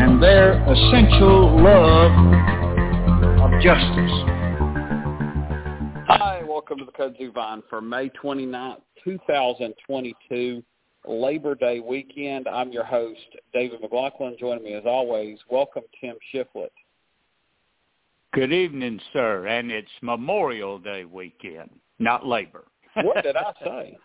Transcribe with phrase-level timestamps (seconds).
[0.00, 2.12] and their essential love
[3.42, 4.12] of justice.
[6.06, 10.62] Hi, welcome to the Kudzu Vine for May 29th, 2022,
[11.04, 12.46] Labor Day weekend.
[12.46, 13.18] I'm your host,
[13.52, 14.36] David McLaughlin.
[14.38, 16.68] Joining me as always, welcome Tim Shiflett.
[18.34, 19.48] Good evening, sir.
[19.48, 22.66] And it's Memorial Day weekend, not Labor.
[23.02, 23.98] What did I say?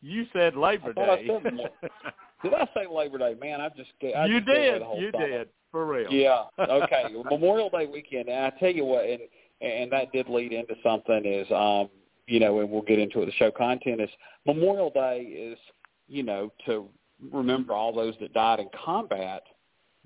[0.00, 1.66] You said Labor I thought I Day.
[2.42, 3.34] Did I say Labor Day?
[3.40, 4.82] Man, I just I you just did.
[4.96, 5.28] You summer.
[5.28, 5.48] did.
[5.70, 6.10] For real.
[6.10, 6.44] Yeah.
[6.58, 7.04] Okay.
[7.30, 9.20] Memorial Day weekend, and I tell you what, and
[9.60, 11.88] and that did lead into something is, um,
[12.26, 13.26] you know, and we'll get into it.
[13.26, 14.10] The show content is
[14.46, 15.58] Memorial Day is,
[16.06, 16.88] you know, to
[17.32, 19.42] remember all those that died in combat.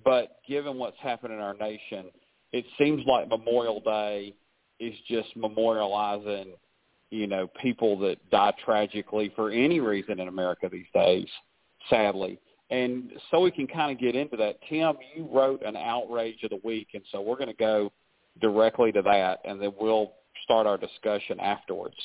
[0.05, 2.07] But given what's happened in our nation,
[2.53, 4.35] it seems like Memorial Day
[4.81, 6.53] is just memorializing,
[7.11, 11.29] you know, people that die tragically for any reason in America these days,
[11.89, 12.39] sadly.
[12.71, 14.59] And so we can kind of get into that.
[14.69, 17.93] Tim, you wrote an outrage of the week, and so we're going to go
[18.41, 20.13] directly to that, and then we'll
[20.45, 21.97] start our discussion afterwards.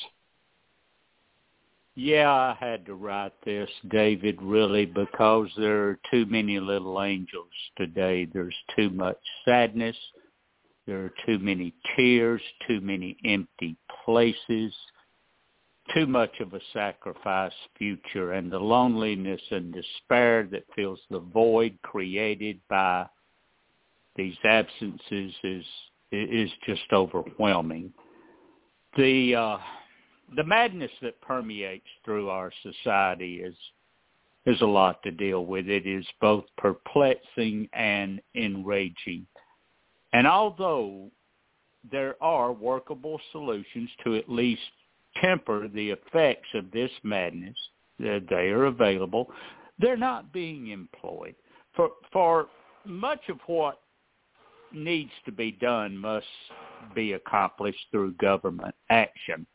[1.95, 7.47] Yeah, I had to write this, David, really, because there are too many little angels
[7.75, 8.27] today.
[8.31, 9.95] There's too much sadness.
[10.85, 14.73] There are too many tears, too many empty places,
[15.93, 21.77] too much of a sacrifice future, and the loneliness and despair that fills the void
[21.81, 23.07] created by
[24.15, 25.65] these absences is
[26.11, 27.91] is just overwhelming.
[28.97, 29.57] The uh,
[30.35, 33.55] the madness that permeates through our society is
[34.45, 35.67] is a lot to deal with.
[35.67, 39.27] It is both perplexing and enraging.
[40.13, 41.11] And although
[41.91, 44.61] there are workable solutions to at least
[45.21, 47.55] temper the effects of this madness,
[47.99, 49.31] they are available,
[49.79, 51.35] they're not being employed.
[51.75, 52.47] For for
[52.85, 53.81] much of what
[54.73, 56.25] needs to be done must
[56.95, 59.45] be accomplished through government action.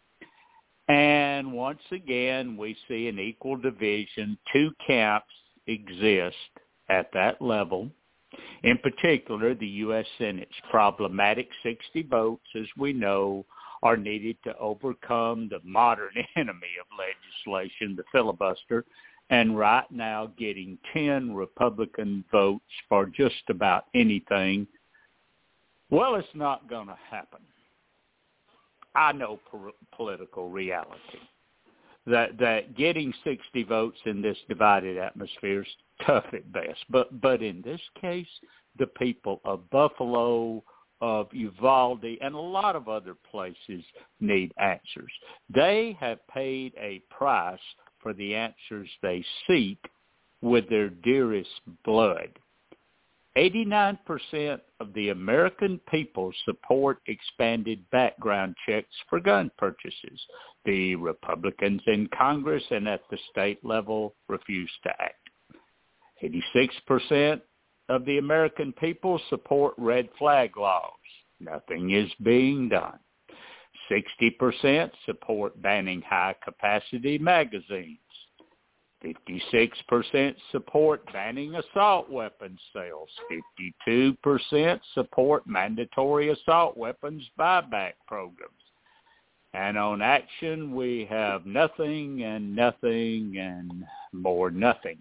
[0.88, 4.36] And once again, we see an equal division.
[4.52, 5.32] Two camps
[5.66, 6.36] exist
[6.88, 7.90] at that level.
[8.62, 10.06] In particular, the U.S.
[10.18, 13.44] Senate's problematic 60 votes, as we know,
[13.82, 18.84] are needed to overcome the modern enemy of legislation, the filibuster,
[19.30, 24.66] and right now getting 10 Republican votes for just about anything.
[25.90, 27.40] Well, it's not going to happen.
[28.94, 31.18] I know po- political reality.
[32.04, 35.68] That that getting 60 votes in this divided atmosphere is
[36.04, 36.84] tough at best.
[36.90, 38.26] But but in this case,
[38.78, 40.64] the people of Buffalo,
[41.02, 43.84] of Uvalde, and a lot of other places
[44.20, 45.12] need answers.
[45.52, 47.58] They have paid a price
[48.00, 49.78] for the answers they seek
[50.40, 51.50] with their dearest
[51.84, 52.28] blood.
[53.36, 60.20] 89% of the American people support expanded background checks for gun purchases.
[60.64, 65.30] The Republicans in Congress and at the state level refuse to act.
[66.22, 67.40] 86%
[67.88, 70.92] of the American people support red flag laws.
[71.40, 72.98] Nothing is being done.
[73.90, 77.98] 60% support banning high-capacity magazines.
[79.04, 83.08] 56% support banning assault weapons sales.
[83.90, 88.52] 52% support mandatory assault weapons buyback programs.
[89.54, 94.98] And on action, we have nothing and nothing and more nothing.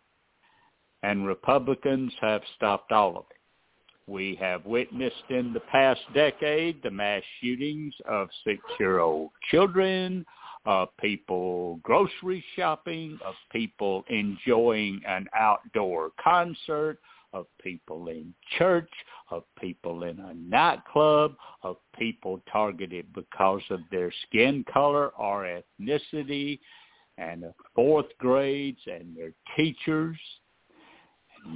[1.03, 3.37] And Republicans have stopped all of it.
[4.07, 10.25] We have witnessed in the past decade the mass shootings of six-year-old children,
[10.65, 16.99] of people grocery shopping, of people enjoying an outdoor concert,
[17.33, 18.89] of people in church,
[19.29, 26.59] of people in a nightclub, of people targeted because of their skin color or ethnicity,
[27.17, 30.17] and of fourth grades and their teachers.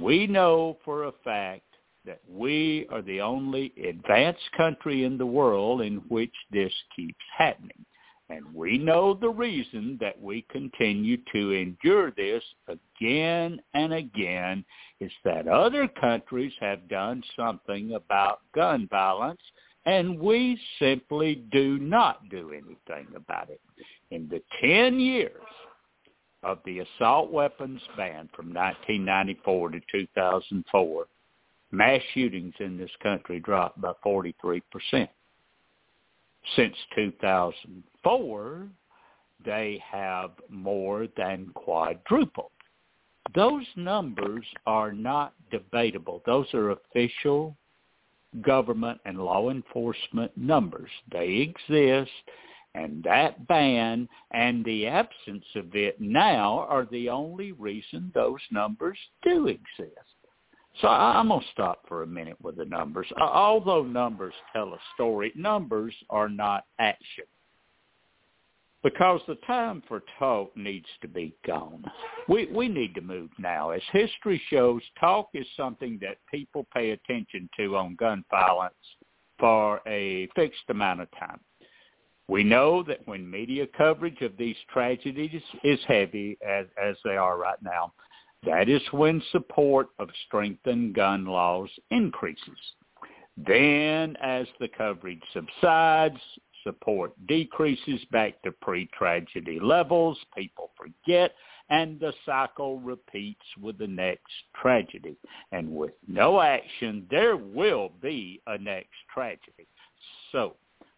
[0.00, 1.62] We know for a fact
[2.04, 7.84] that we are the only advanced country in the world in which this keeps happening.
[8.28, 14.64] And we know the reason that we continue to endure this again and again
[15.00, 19.40] is that other countries have done something about gun violence
[19.84, 23.60] and we simply do not do anything about it.
[24.10, 25.40] In the 10 years
[26.46, 31.06] of the assault weapons ban from 1994 to 2004,
[31.72, 34.62] mass shootings in this country dropped by 43%.
[36.54, 38.68] Since 2004,
[39.44, 42.52] they have more than quadrupled.
[43.34, 46.22] Those numbers are not debatable.
[46.24, 47.56] Those are official
[48.40, 50.90] government and law enforcement numbers.
[51.10, 52.10] They exist,
[52.76, 58.98] and that ban and the absence of it now are the only reason those numbers
[59.22, 59.96] do exist.
[60.80, 63.06] So I'm going to stop for a minute with the numbers.
[63.18, 67.24] Although numbers tell a story, numbers are not action.
[68.82, 71.82] Because the time for talk needs to be gone.
[72.28, 73.70] We we need to move now.
[73.70, 78.74] As history shows, talk is something that people pay attention to on gun violence
[79.40, 81.40] for a fixed amount of time.
[82.28, 87.38] We know that when media coverage of these tragedies is heavy, as, as they are
[87.38, 87.92] right now,
[88.44, 92.58] that is when support of strengthened gun laws increases.
[93.36, 96.20] Then, as the coverage subsides,
[96.64, 101.32] support decreases back to pre-tragedy levels, people forget,
[101.68, 105.16] and the cycle repeats with the next tragedy.
[105.52, 109.66] And with no action, there will be a next tragedy.
[110.32, 110.56] So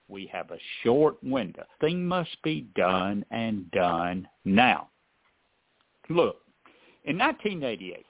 [0.08, 1.64] we have a short window.
[1.80, 4.88] Thing must be done and done now.
[6.08, 6.38] Look,
[7.04, 8.06] in 1988,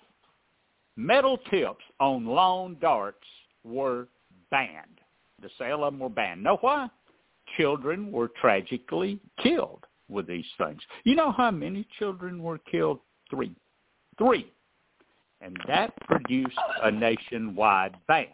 [0.97, 3.27] metal tips on lawn darts
[3.65, 4.09] were
[4.50, 5.00] banned.
[5.43, 6.43] The sale of them were banned.
[6.43, 6.89] Know why?
[7.56, 10.81] Children were tragically killed with these things.
[11.05, 13.00] You know how many children were killed?
[13.31, 13.55] Three.
[14.17, 14.53] Three.
[15.41, 18.27] And that produced a nationwide ban.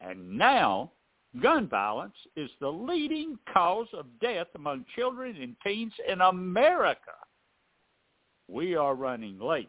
[0.00, 0.92] And now
[1.40, 7.12] gun violence is the leading cause of death among children and teens in America
[8.48, 9.68] we are running late.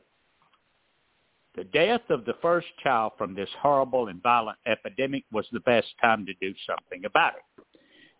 [1.55, 5.87] The death of the first child from this horrible and violent epidemic was the best
[6.01, 7.65] time to do something about it.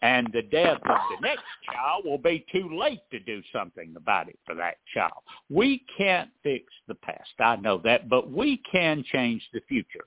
[0.02, 4.30] And the death of the next child will be too late to do something about
[4.30, 5.24] it for that child.
[5.50, 7.30] We can't fix the past.
[7.40, 10.06] I know that, but we can change the future.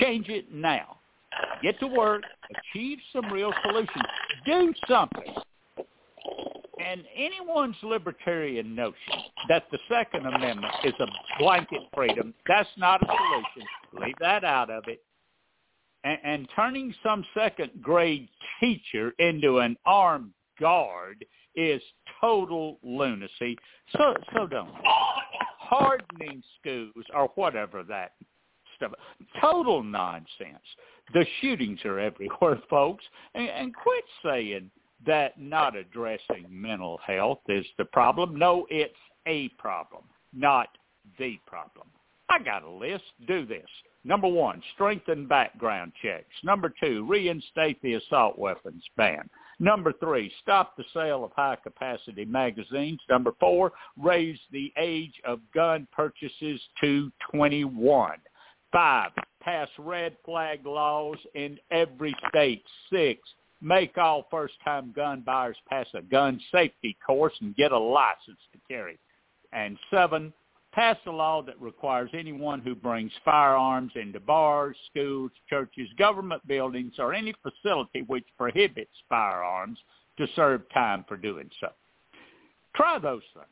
[0.00, 0.98] Change it now.
[1.62, 4.04] Get to work, achieve some real solutions,
[4.44, 5.34] do something
[6.84, 9.14] and anyone's libertarian notion
[9.48, 11.06] that the Second Amendment is a
[11.38, 13.68] blanket freedom, that's not a solution.
[14.00, 15.02] Leave that out of it.
[16.04, 18.28] And, and turning some second grade
[18.60, 21.24] teacher into an armed guard
[21.54, 21.82] is
[22.20, 23.56] total lunacy.
[23.96, 24.72] So, so don't.
[25.58, 28.12] Hardening schools or whatever that
[28.88, 28.92] stuff.
[29.40, 30.62] Total nonsense.
[31.14, 33.04] The shootings are everywhere, folks.
[33.34, 34.70] And, and quit saying
[35.06, 38.38] that not addressing mental health is the problem.
[38.38, 38.94] No, it's
[39.26, 40.68] a problem, not
[41.18, 41.88] the problem.
[42.28, 43.04] I got a list.
[43.26, 43.66] Do this.
[44.04, 46.34] Number one, strengthen background checks.
[46.42, 49.28] Number two, reinstate the assault weapons ban.
[49.60, 52.98] Number three, stop the sale of high-capacity magazines.
[53.08, 58.14] Number four, raise the age of gun purchases to 21.
[58.72, 62.64] Five, pass red flag laws in every state.
[62.90, 63.20] Six,
[63.60, 68.58] make all first-time gun buyers pass a gun safety course and get a license to
[68.68, 68.98] carry.
[69.52, 70.32] And seven,
[70.72, 76.94] pass a law that requires anyone who brings firearms into bars, schools, churches, government buildings,
[76.98, 79.78] or any facility which prohibits firearms
[80.16, 81.68] to serve time for doing so.
[82.74, 83.46] Try those things.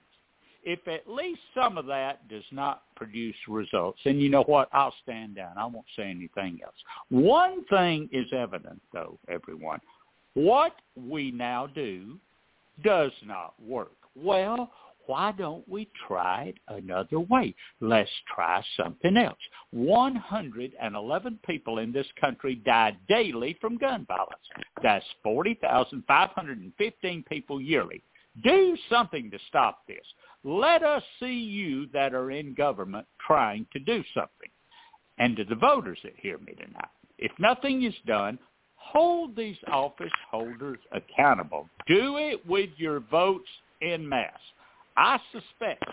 [0.62, 4.68] If at least some of that does not produce results, and you know what?
[4.72, 5.56] I'll stand down.
[5.56, 6.74] I won't say anything else.
[7.08, 9.80] One thing is evident, though, everyone.
[10.34, 12.18] What we now do
[12.82, 13.96] does not work.
[14.14, 14.70] Well,
[15.06, 17.54] why don't we try it another way?
[17.80, 19.40] Let's try something else.
[19.72, 24.46] 111 people in this country die daily from gun violence.
[24.82, 28.04] That's 40,515 people yearly.
[28.42, 30.04] Do something to stop this.
[30.44, 34.48] Let us see you that are in government trying to do something.
[35.18, 38.38] And to the voters that hear me tonight, if nothing is done,
[38.76, 41.68] hold these office holders accountable.
[41.86, 43.48] Do it with your votes
[43.82, 44.38] in mass.
[44.96, 45.84] I suspect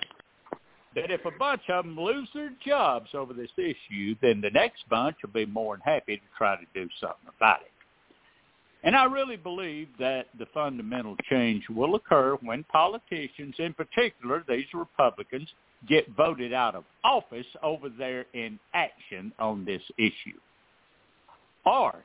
[0.95, 4.87] that if a bunch of them lose their jobs over this issue, then the next
[4.89, 7.71] bunch will be more than happy to try to do something about it.
[8.87, 14.73] And I really believe that the fundamental change will occur when politicians, in particular these
[14.73, 15.49] Republicans,
[15.89, 20.39] get voted out of office over their inaction on this issue.
[21.65, 21.95] Or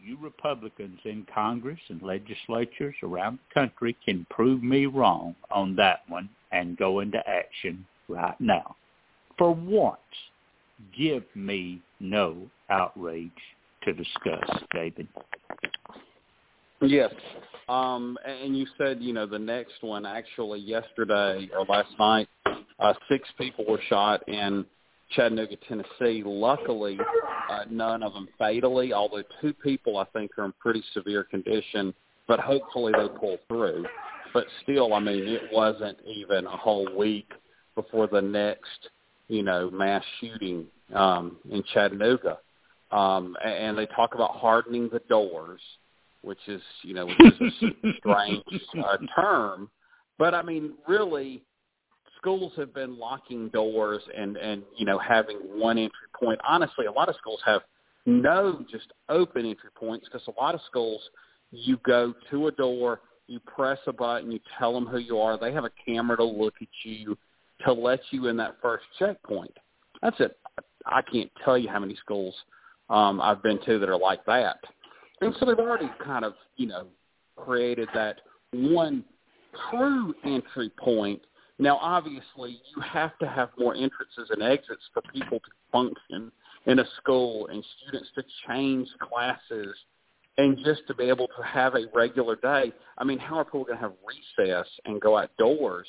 [0.00, 6.02] you Republicans in Congress and legislatures around the country can prove me wrong on that
[6.06, 8.76] one and go into action right now.
[9.36, 9.98] For once,
[10.96, 13.32] give me no outrage
[13.86, 15.08] to discuss, David.
[16.82, 17.12] Yes.
[17.68, 22.28] Um, and you said, you know, the next one actually yesterday or last night,
[22.78, 24.64] uh, six people were shot in
[25.10, 26.22] Chattanooga, Tennessee.
[26.24, 26.98] Luckily,
[27.50, 31.94] uh, none of them fatally, although two people I think are in pretty severe condition,
[32.28, 33.86] but hopefully they pull through.
[34.34, 37.32] But still, I mean, it wasn't even a whole week
[37.74, 38.90] before the next,
[39.28, 42.38] you know, mass shooting um, in Chattanooga.
[42.90, 45.60] Um, and they talk about hardening the doors,
[46.22, 48.42] which is, you know, which is a strange
[48.84, 49.70] uh, term.
[50.18, 51.42] But I mean, really,
[52.18, 56.40] schools have been locking doors and and you know having one entry point.
[56.46, 57.62] Honestly, a lot of schools have
[58.06, 61.00] no just open entry points because a lot of schools
[61.50, 65.38] you go to a door, you press a button, you tell them who you are.
[65.38, 67.16] They have a camera to look at you
[67.64, 69.56] to let you in that first checkpoint.
[70.02, 70.38] That's it.
[70.84, 72.34] I can't tell you how many schools
[72.90, 74.58] um, I've been to that are like that.
[75.20, 76.86] And so they've already kind of, you know,
[77.36, 78.20] created that
[78.52, 79.04] one
[79.70, 81.22] true entry point
[81.58, 86.30] now, obviously, you have to have more entrances and exits for people to function
[86.66, 89.74] in a school and students to change classes
[90.36, 92.72] and just to be able to have a regular day.
[92.98, 95.88] I mean, how are people going to have recess and go outdoors,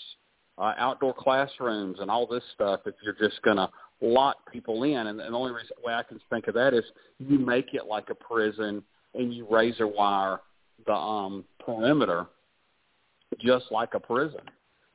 [0.57, 3.69] uh, outdoor classrooms and all this stuff if you're just going to
[4.01, 5.07] lock people in?
[5.07, 6.83] And, and the only reason, way I can think of that is
[7.19, 10.39] you make it like a prison and you razor wire
[10.85, 12.27] the um, perimeter
[13.39, 14.41] just like a prison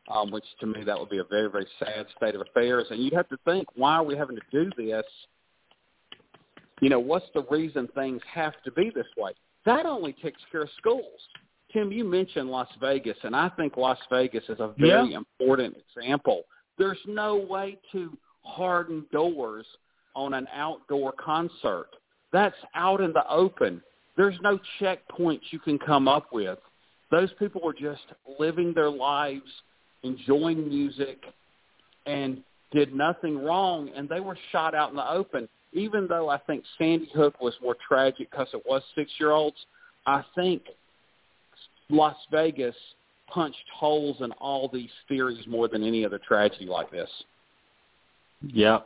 [0.08, 2.86] um, which to me that would be a very, very sad state of affairs.
[2.90, 5.04] And you'd have to think, why are we having to do this?
[6.80, 9.32] You know, what's the reason things have to be this way?
[9.64, 11.20] That only takes care of schools.
[11.72, 15.18] Tim, you mentioned Las Vegas, and I think Las Vegas is a very yeah.
[15.18, 16.42] important example.
[16.76, 19.66] There's no way to harden doors
[20.14, 21.88] on an outdoor concert.
[22.32, 23.82] That's out in the open.
[24.16, 26.58] There's no checkpoints you can come up with.
[27.10, 28.02] Those people were just
[28.38, 29.50] living their lives
[30.02, 31.22] enjoying music,
[32.06, 35.48] and did nothing wrong, and they were shot out in the open.
[35.72, 39.56] Even though I think Sandy Hook was more tragic because it was six-year-olds,
[40.06, 40.62] I think
[41.88, 42.74] Las Vegas
[43.28, 47.08] punched holes in all these theories more than any other tragedy like this.
[48.46, 48.80] Yeah.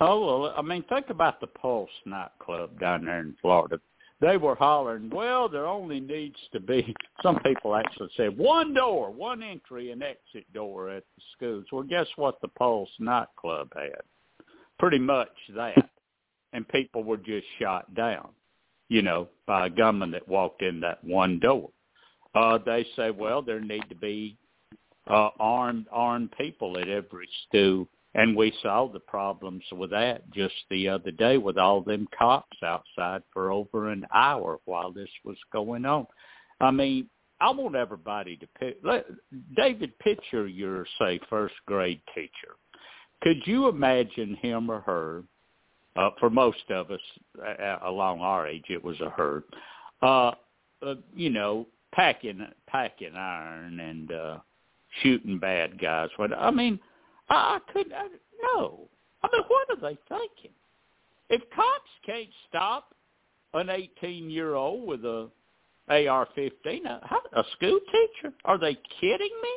[0.00, 3.80] Oh well, I mean, think about the Pulse nightclub down there in Florida
[4.20, 9.10] they were hollering, well, there only needs to be, some people actually said, one door,
[9.10, 11.64] one entry and exit door at the schools.
[11.70, 14.02] Well, guess what the Pulse nightclub had?
[14.78, 15.90] Pretty much that.
[16.52, 18.28] And people were just shot down,
[18.88, 21.70] you know, by a gunman that walked in that one door.
[22.34, 24.36] Uh, they say, well, there need to be
[25.08, 30.54] uh, armed armed people at every school and we saw the problems with that just
[30.70, 35.36] the other day with all them cops outside for over an hour while this was
[35.52, 36.04] going on.
[36.60, 37.08] I mean,
[37.40, 38.78] I want everybody to pick.
[38.82, 39.06] Let,
[39.56, 42.56] David, picture your say first grade teacher.
[43.22, 45.22] Could you imagine him or her?
[45.94, 47.00] Uh, for most of us
[47.40, 49.44] uh, along our age, it was a her.
[50.02, 50.32] Uh,
[50.84, 54.38] uh, you know, packing packing iron and uh,
[55.02, 56.08] shooting bad guys.
[56.18, 56.80] But I mean,
[57.28, 57.92] I, I couldn't.
[57.92, 58.08] I, uh,
[58.42, 58.88] no.
[59.22, 60.54] I mean, what are they thinking?
[61.30, 62.94] If cops can't stop
[63.54, 65.28] an 18-year-old with a
[65.88, 67.00] AR-15, a,
[67.38, 69.50] a school teacher, are they kidding me?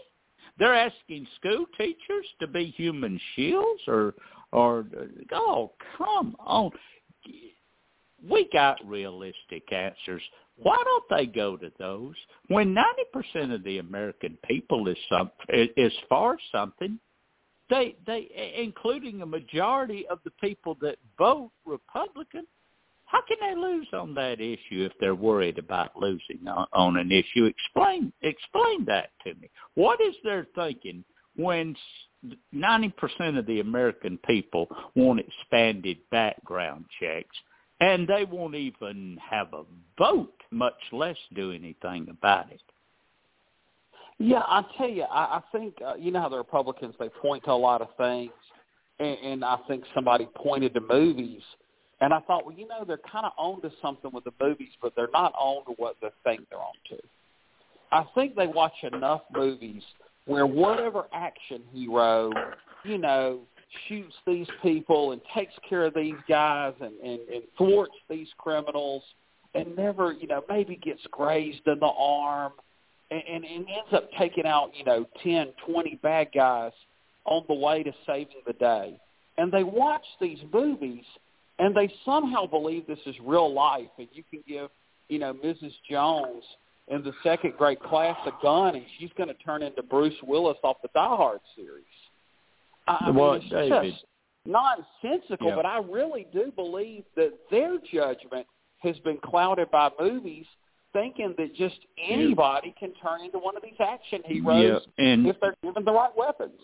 [0.57, 4.13] They're asking school teachers to be human shields, or,
[4.51, 4.85] or
[5.33, 6.71] oh, come on.
[8.29, 10.21] We got realistic answers.
[10.57, 12.13] Why don't they go to those
[12.47, 12.75] when
[13.35, 16.99] 90% of the American people is some is for something?
[17.71, 22.45] They they including a majority of the people that vote Republican,
[23.05, 27.11] how can they lose on that issue if they're worried about losing on, on an
[27.11, 27.45] issue?
[27.45, 29.49] Explain explain that to me.
[29.73, 31.03] What is their thinking
[31.35, 31.75] when
[32.53, 37.35] 90% of the American people want expanded background checks
[37.79, 39.63] and they won't even have a
[39.97, 42.61] vote, much less do anything about it?
[44.21, 47.43] Yeah, I tell you, I, I think uh, you know how the Republicans they point
[47.45, 48.31] to a lot of things,
[48.99, 51.41] and, and I think somebody pointed to movies,
[52.01, 54.69] And I thought, well, you know, they're kind of on to something with the movies,
[54.81, 56.97] but they're not on to what they think they're on to.
[57.91, 59.83] I think they watch enough movies
[60.25, 62.31] where whatever action hero,
[62.83, 63.39] you know,
[63.87, 69.03] shoots these people and takes care of these guys and, and, and thwarts these criminals
[69.55, 72.53] and never, you know, maybe gets grazed in the arm
[73.11, 76.71] and, and, and ends up taking out, you know, ten, twenty bad guys
[77.25, 78.99] on the way to saving the day.
[79.37, 81.03] And they watch these movies
[81.59, 84.69] and they somehow believe this is real life and you can give,
[85.09, 85.73] you know, Mrs.
[85.89, 86.43] Jones
[86.87, 90.57] in the second grade class a gun and she's going to turn into Bruce Willis
[90.63, 91.83] off the Die Hard series.
[92.87, 94.05] I well, mean, it's David, just
[94.45, 95.55] nonsensical, Yeah.
[95.55, 98.47] but I really do believe that their judgment
[98.79, 100.45] has been clouded by movies
[100.93, 101.79] thinking that just
[102.09, 105.91] anybody can turn into one of these action yeah, heroes and if they're given the
[105.91, 106.59] right weapons.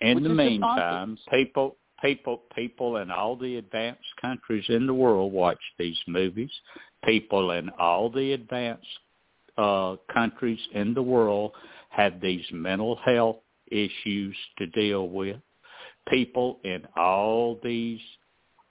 [0.00, 5.60] in the meantime, people, people, people in all the advanced countries in the world watch
[5.78, 6.50] these movies.
[7.04, 8.86] People in all the advanced
[9.58, 11.52] uh, countries in the world
[11.90, 13.36] have these mental health
[13.70, 15.36] issues to deal with.
[16.08, 18.00] People in all these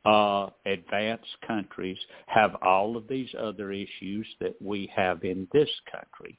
[0.06, 6.38] uh, advanced countries have all of these other issues that we have in this country.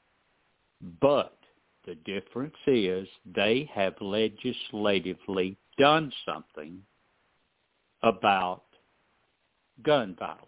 [1.01, 1.37] But
[1.85, 6.79] the difference is they have legislatively done something
[8.03, 8.63] about
[9.83, 10.41] gun violence.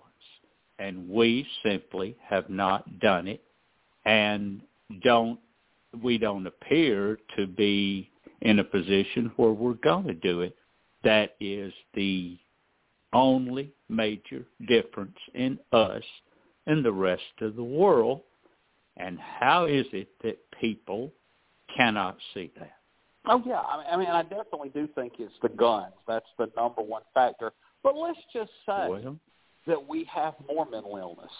[0.79, 3.43] And we simply have not done it
[4.05, 4.61] and
[5.03, 5.39] don't
[6.03, 8.09] we don't appear to be
[8.41, 10.55] in a position where we're going to do it.
[11.03, 12.37] That is the
[13.13, 16.03] only major difference in us
[16.65, 18.21] and the rest of the world.
[18.97, 21.11] And how is it that people
[21.75, 22.73] cannot see that?
[23.29, 25.93] Oh yeah, I mean, I definitely do think it's the guns.
[26.07, 27.51] That's the number one factor.
[27.83, 29.17] But let's just say Well,
[29.67, 31.31] that we have more mental illness,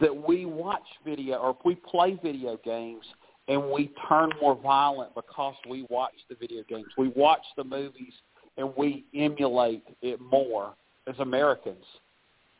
[0.00, 3.04] that we watch video or if we play video games
[3.48, 6.86] and we turn more violent because we watch the video games.
[6.98, 8.12] We watch the movies
[8.56, 10.74] and we emulate it more
[11.10, 11.84] as Americans.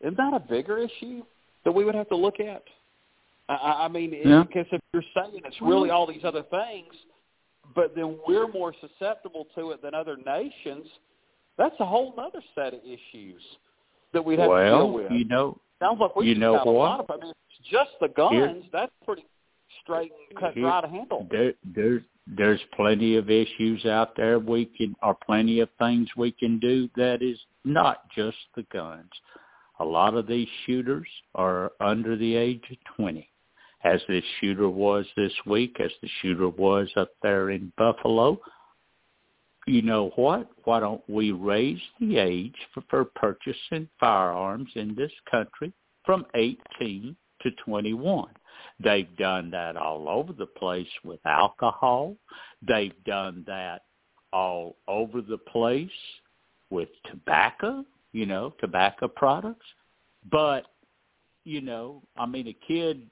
[0.00, 1.23] Isn't that a bigger issue
[1.64, 2.62] that we would have to look at?
[3.49, 4.42] I- I, I mean, Yeah.
[4.46, 6.92] because if you're saying it's really all these other things,
[7.74, 10.87] but then we're more susceptible to it than other nations,
[11.57, 13.42] that's a whole other set of issues
[14.12, 15.11] that we'd have to deal well, with.
[15.12, 16.66] you know, Sounds like we you know what?
[16.66, 17.11] lot of.
[17.11, 18.33] I mean, it's just the guns.
[18.33, 19.24] Here- that's pretty
[19.83, 21.26] straight cut dry to handle.
[21.30, 22.02] there, there's
[22.37, 26.88] there's plenty of issues out there we can or plenty of things we can do
[26.96, 29.11] that is not just the guns.
[29.80, 33.26] A lot of these shooters are under the age of 20.
[33.83, 38.38] As this shooter was this week, as the shooter was up there in Buffalo,
[39.66, 40.50] you know what?
[40.64, 45.72] Why don't we raise the age for, for purchasing firearms in this country
[46.04, 48.29] from 18 to 21?
[48.83, 52.16] They've done that all over the place with alcohol.
[52.66, 53.83] They've done that
[54.33, 55.90] all over the place
[56.70, 59.66] with tobacco, you know, tobacco products.
[60.31, 60.66] But,
[61.44, 63.11] you know, I mean, a kid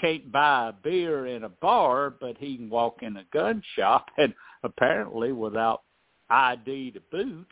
[0.00, 4.06] can't buy a beer in a bar, but he can walk in a gun shop
[4.18, 5.82] and apparently without
[6.30, 7.46] ID to boot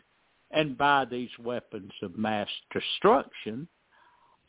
[0.51, 3.67] and buy these weapons of mass destruction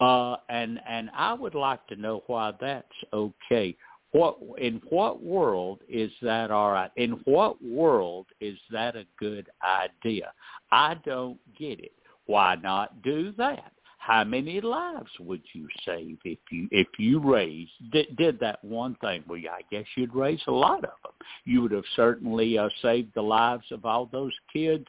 [0.02, 3.76] uh, and and I would like to know why that's okay.
[4.10, 6.90] What in what world is that all right?
[6.96, 10.32] In what world is that a good idea?
[10.72, 11.92] I don't get it.
[12.26, 13.72] Why not do that?
[13.98, 18.96] How many lives would you save if you if you raised did, did that one
[18.96, 19.22] thing?
[19.28, 21.12] Well, I guess you'd raise a lot of them.
[21.44, 24.86] You would have certainly uh, saved the lives of all those kids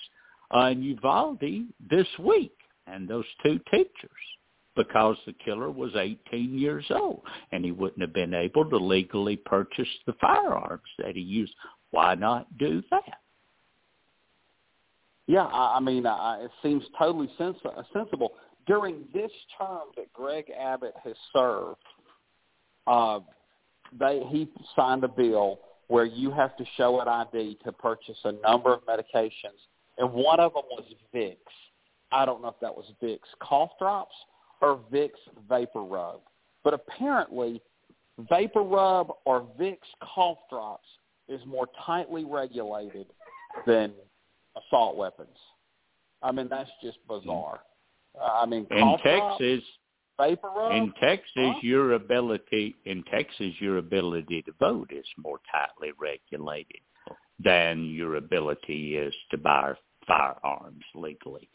[0.56, 2.56] uh, in Uvalde this week
[2.88, 4.10] and those two teachers
[4.75, 9.36] because the killer was 18 years old and he wouldn't have been able to legally
[9.36, 11.53] purchase the firearms that he used.
[11.91, 13.19] Why not do that?
[15.27, 17.55] Yeah, I, I mean, I, it seems totally sens-
[17.93, 18.33] sensible.
[18.65, 21.77] During this term that Greg Abbott has served,
[22.88, 23.19] uh,
[23.97, 28.31] they he signed a bill where you have to show an ID to purchase a
[28.31, 29.59] number of medications,
[29.97, 31.38] and one of them was Vicks.
[32.12, 34.15] I don't know if that was Vicks cough drops
[34.63, 35.10] or Vicks
[35.49, 36.21] vapor rub,
[36.63, 37.62] but apparently
[38.30, 40.88] vapor rub or Vicks cough drops
[41.28, 43.08] is more tightly regulated
[43.67, 43.91] than
[44.58, 45.38] assault weapons.
[46.21, 47.60] I mean, that's just bizarre.
[48.21, 49.63] I mean, In drops, Texas,
[50.17, 50.71] vapor rub.
[50.71, 51.60] in Texas, Huh?
[51.62, 56.82] your ability in Texas, your ability to vote is more tightly regulated
[57.43, 59.73] than your ability is to buy
[60.08, 61.49] firearms legally.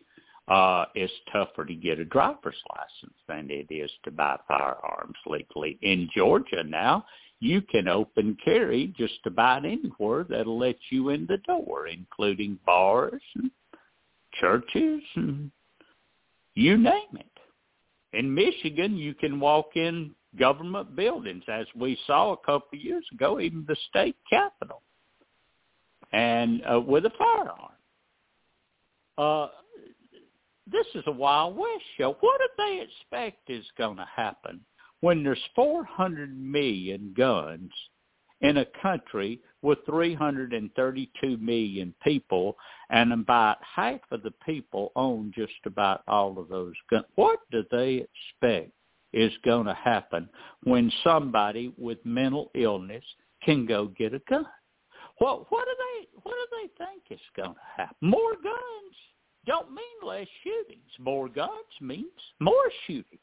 [0.48, 5.78] Uh, it's tougher to get a driver's license than it is to buy firearms legally.
[5.82, 7.04] In Georgia now,
[7.40, 13.22] you can open carry just about anywhere that'll let you in the door, including bars
[13.36, 13.50] and
[14.40, 15.50] churches and
[16.54, 17.26] you name it.
[18.12, 23.04] In Michigan, you can walk in government buildings, as we saw a couple of years
[23.12, 24.82] ago, even the state capitol,
[26.12, 27.72] and uh, with a firearm.
[29.16, 29.48] Uh,
[30.70, 32.16] this is a Wild West show.
[32.20, 34.60] What do they expect is going to happen
[35.00, 37.70] when there's 400 million guns
[38.40, 42.56] in a country with 332 million people
[42.90, 47.04] and about half of the people own just about all of those guns.
[47.16, 48.06] What do they
[48.42, 48.72] expect
[49.12, 50.28] is going to happen
[50.64, 53.04] when somebody with mental illness
[53.42, 54.46] can go get a gun?
[55.18, 57.96] What what do they what do they think is going to happen?
[58.00, 58.96] More guns
[59.48, 60.90] don't mean less shootings.
[60.98, 62.06] More guns means
[62.38, 63.20] more shootings.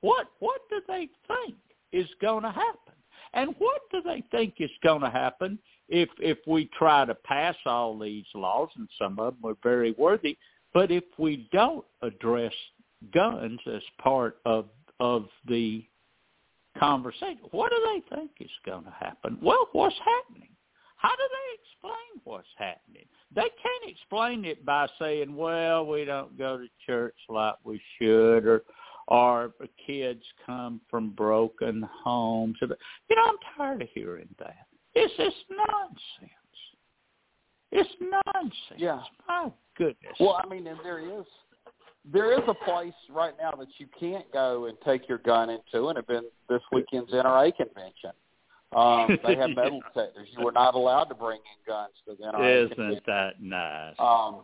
[0.00, 1.56] What what do they think
[1.92, 2.94] is going to happen?
[3.34, 5.58] And what do they think is going to happen
[5.88, 9.92] if if we try to pass all these laws, and some of them are very
[9.92, 10.36] worthy,
[10.72, 12.52] but if we don't address
[13.12, 14.66] guns as part of
[15.00, 15.84] of the
[16.78, 19.38] conversation, what do they think is going to happen?
[19.42, 20.50] Well, what's happening?
[20.98, 23.06] How do they explain what's happening?
[23.34, 28.46] They can't explain it by saying, "Well, we don't go to church like we should,"
[28.46, 28.64] or
[29.08, 29.54] "Our
[29.86, 32.58] kids come from broken homes.
[32.60, 34.66] You know, I'm tired of hearing that.
[34.94, 36.32] It's just nonsense.
[37.70, 38.54] It's nonsense.
[38.76, 39.02] Yeah.
[39.28, 40.16] My goodness.
[40.18, 41.26] Well, I mean, and there is
[42.04, 45.88] there is a place right now that you can't go and take your gun into,
[45.88, 48.12] and have been this weekend's NRA convention.
[48.76, 50.28] Um, they have metal detectors.
[50.36, 53.02] You were not allowed to bring in guns to the NRA Isn't convention.
[53.06, 53.94] that nice?
[53.98, 54.42] Um,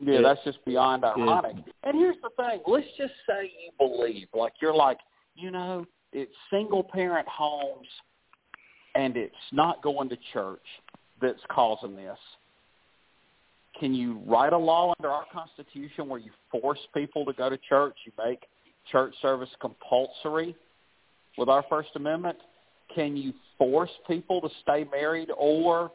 [0.00, 1.56] yeah, It- that's just beyond ironic.
[1.82, 4.98] And here's the thing: let's just say you believe, like you're like,
[5.34, 7.86] you know, it's single parent homes,
[8.94, 10.64] and it's not going to church
[11.20, 12.18] that's causing this.
[13.78, 17.58] Can you write a law under our Constitution where you force people to go to
[17.68, 17.94] church?
[18.04, 18.40] You make
[18.90, 20.56] church service compulsory
[21.38, 22.36] with our First Amendment.
[22.94, 25.92] Can you force people to stay married, or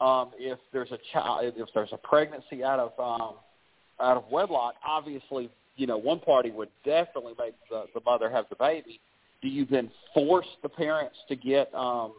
[0.00, 3.34] um, if there's a child, if there's a pregnancy out of um,
[4.00, 8.46] out of wedlock, obviously, you know, one party would definitely make the, the mother have
[8.48, 9.00] the baby.
[9.42, 12.14] Do you then force the parents to get um,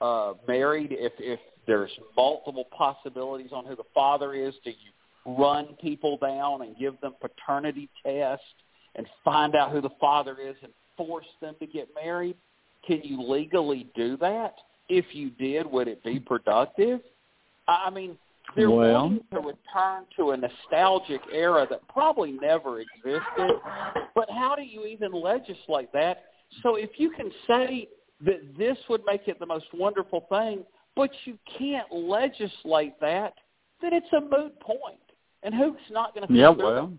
[0.00, 4.54] uh, married if if there's multiple possibilities on who the father is?
[4.64, 8.44] Do you run people down and give them paternity tests
[8.94, 12.36] and find out who the father is and force them to get married?
[12.86, 14.54] Can you legally do that?
[14.88, 17.00] If you did, would it be productive?
[17.66, 18.16] I mean,
[18.56, 23.60] they're Well- wanting to return to a nostalgic era that probably never existed.
[24.14, 26.32] But how do you even legislate that?
[26.62, 27.88] So if you can say
[28.20, 30.64] that this would make it the most wonderful thing,
[30.96, 33.34] but you can't legislate that,
[33.80, 34.98] then it's a moot point.
[35.42, 36.92] And who's not going to Yeah, well,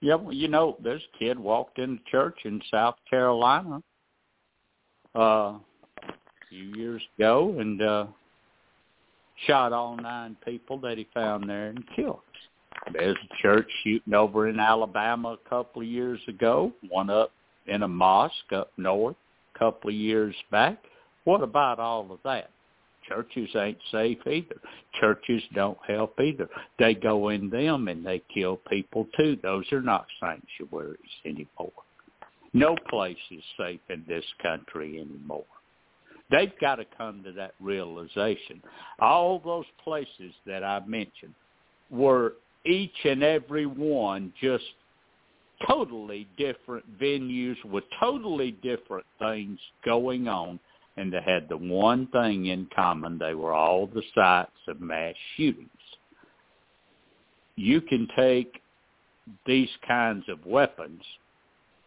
[0.00, 3.82] yeah, well, you know, this kid walked into church in South Carolina
[5.14, 5.60] uh, a
[6.48, 8.06] few years ago and uh,
[9.46, 12.20] shot all nine people that he found there and killed.
[12.92, 17.32] There's a church shooting over in Alabama a couple of years ago, one up
[17.66, 19.16] in a mosque up north
[19.54, 20.78] a couple of years back.
[21.24, 22.50] What about all of that?
[23.08, 24.56] Churches ain't safe either.
[25.00, 26.48] Churches don't help either.
[26.78, 29.38] They go in them and they kill people too.
[29.42, 31.72] Those are not sanctuaries anymore.
[32.54, 35.44] No place is safe in this country anymore.
[36.30, 38.62] They've got to come to that realization.
[39.00, 41.34] All those places that I mentioned
[41.90, 42.34] were
[42.64, 44.64] each and every one just
[45.66, 50.58] totally different venues with totally different things going on
[50.96, 53.18] and they had the one thing in common.
[53.18, 55.68] They were all the sites of mass shootings.
[57.56, 58.60] You can take
[59.46, 61.02] these kinds of weapons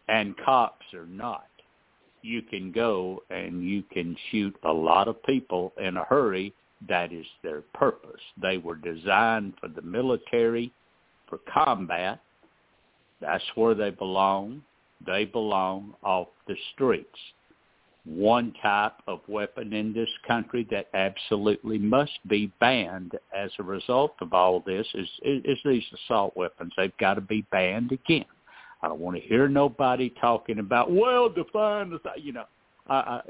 [0.08, 1.46] and cops are not.
[2.22, 6.52] You can go and you can shoot a lot of people in a hurry.
[6.88, 8.20] That is their purpose.
[8.40, 10.72] They were designed for the military,
[11.28, 12.20] for combat.
[13.20, 14.62] That's where they belong.
[15.06, 17.18] They belong off the streets
[18.06, 24.14] one type of weapon in this country that absolutely must be banned as a result
[24.20, 26.72] of all this is, is, is these assault weapons.
[26.76, 28.24] They've got to be banned again.
[28.82, 32.44] I don't want to hear nobody talking about, well, define the, you know,
[32.88, 33.20] I, I,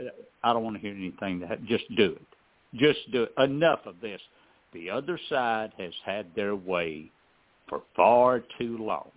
[0.44, 2.26] I don't want to hear anything that, just do it.
[2.74, 3.32] Just do it.
[3.38, 4.20] Enough of this.
[4.72, 7.10] The other side has had their way
[7.68, 9.10] for far too long.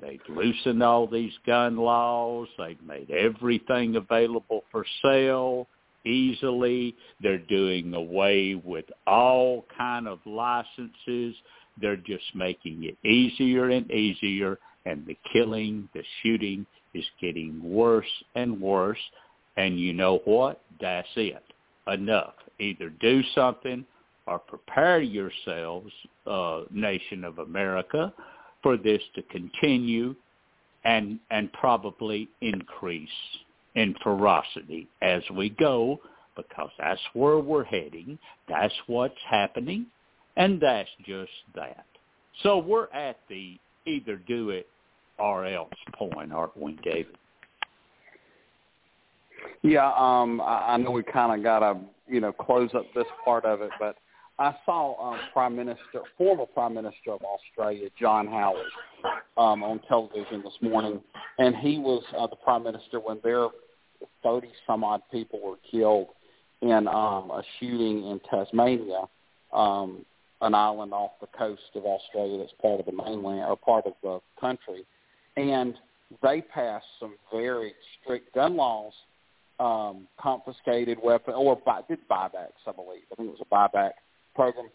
[0.00, 2.48] They've loosened all these gun laws.
[2.58, 5.66] They've made everything available for sale
[6.04, 6.94] easily.
[7.20, 11.34] They're doing away with all kind of licenses.
[11.80, 18.10] They're just making it easier and easier, and the killing, the shooting is getting worse
[18.34, 18.98] and worse.
[19.56, 20.60] And you know what?
[20.80, 21.42] That's it.
[21.86, 22.34] Enough.
[22.58, 23.84] Either do something
[24.26, 25.90] or prepare yourselves,
[26.26, 28.12] uh, nation of America,
[28.62, 30.14] for this to continue
[30.84, 33.08] and and probably increase
[33.74, 35.98] in ferocity as we go
[36.36, 38.18] because that's where we're heading.
[38.48, 39.86] That's what's happening.
[40.36, 41.84] And that's just that.
[42.42, 44.66] So we're at the either do it
[45.18, 47.16] or else point, aren't we, David?
[49.62, 53.06] Yeah, um, I, I know we kind of got to, you know, close up this
[53.24, 53.96] part of it, but
[54.38, 58.66] I saw um, Prime Minister, former Prime Minister of Australia, John Howard,
[59.36, 61.00] um, on television this morning,
[61.38, 63.48] and he was uh, the Prime Minister when their
[64.22, 66.08] thirty some odd people were killed
[66.62, 69.02] in um, a shooting in Tasmania,
[69.52, 70.04] um,
[70.40, 73.92] an island off the coast of Australia that's part of the mainland or part of
[74.02, 74.84] the country,
[75.36, 75.74] and
[76.22, 78.92] they passed some very strict gun laws,
[79.60, 83.02] um, confiscated weapon or buy, did buybacks, I believe.
[83.12, 83.92] I think it was a buyback
[84.34, 84.68] program.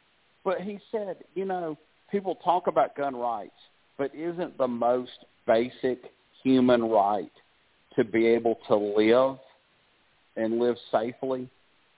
[0.43, 1.77] But he said, you know,
[2.11, 3.51] people talk about gun rights,
[3.97, 5.99] but isn't the most basic
[6.43, 7.31] human right
[7.95, 9.37] to be able to live
[10.37, 11.49] and live safely?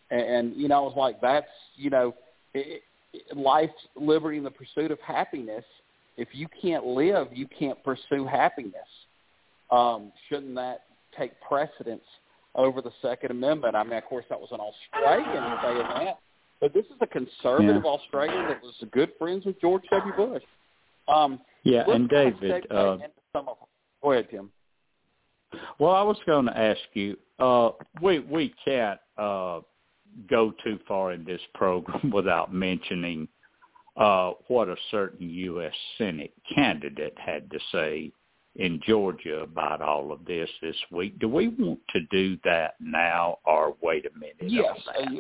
[0.10, 2.16] And, and you know, I was like, that's you know,
[2.54, 2.82] it,
[3.14, 5.66] it, life, liberty, and the pursuit of happiness.
[6.18, 8.76] If you can't live, you can't pursue happiness.
[9.72, 10.82] Um, shouldn't that
[11.18, 12.04] take precedence
[12.56, 13.76] over the Second Amendment?
[13.76, 16.20] I mean, of course, that was an Australian saying that,
[16.60, 17.90] but this is a conservative yeah.
[17.90, 20.14] Australian that was good friends with George W.
[20.16, 20.44] Bush.
[21.08, 22.98] Um, yeah, and David, uh,
[23.34, 23.46] of,
[24.04, 24.52] go ahead, Tim.
[25.80, 27.18] Well, I was going to ask you.
[27.40, 27.72] Uh,
[28.02, 29.62] we we can't uh,
[30.30, 33.28] go too far in this program without mentioning
[33.98, 35.74] uh, what a certain U.S.
[35.98, 38.12] Senate candidate had to say
[38.56, 41.18] in Georgia about all of this this week.
[41.20, 44.36] Do we want to do that now, or wait a minute?
[44.42, 44.78] Yes.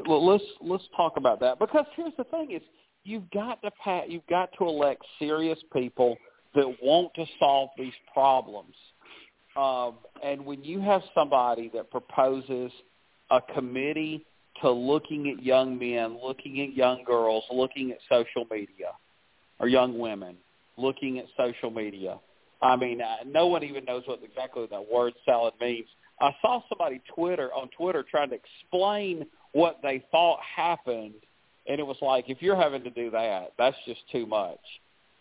[0.07, 2.61] Well, let's let's talk about that because here's the thing: is
[3.03, 6.17] you've got to pat, you've got to elect serious people
[6.55, 8.75] that want to solve these problems.
[9.55, 12.71] Um, and when you have somebody that proposes
[13.31, 14.25] a committee
[14.61, 18.91] to looking at young men, looking at young girls, looking at social media,
[19.59, 20.35] or young women,
[20.77, 22.19] looking at social media.
[22.61, 25.87] I mean, uh, no one even knows what exactly that word salad means.
[26.19, 31.15] I saw somebody Twitter on Twitter trying to explain what they thought happened,
[31.67, 34.59] and it was like, if you're having to do that, that's just too much.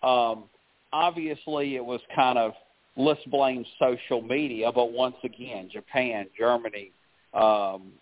[0.02, 0.44] Um,
[0.92, 2.52] obviously, it was kind of
[2.96, 6.92] let's blame social media, but once again, Japan, Germany,
[7.34, 7.92] um,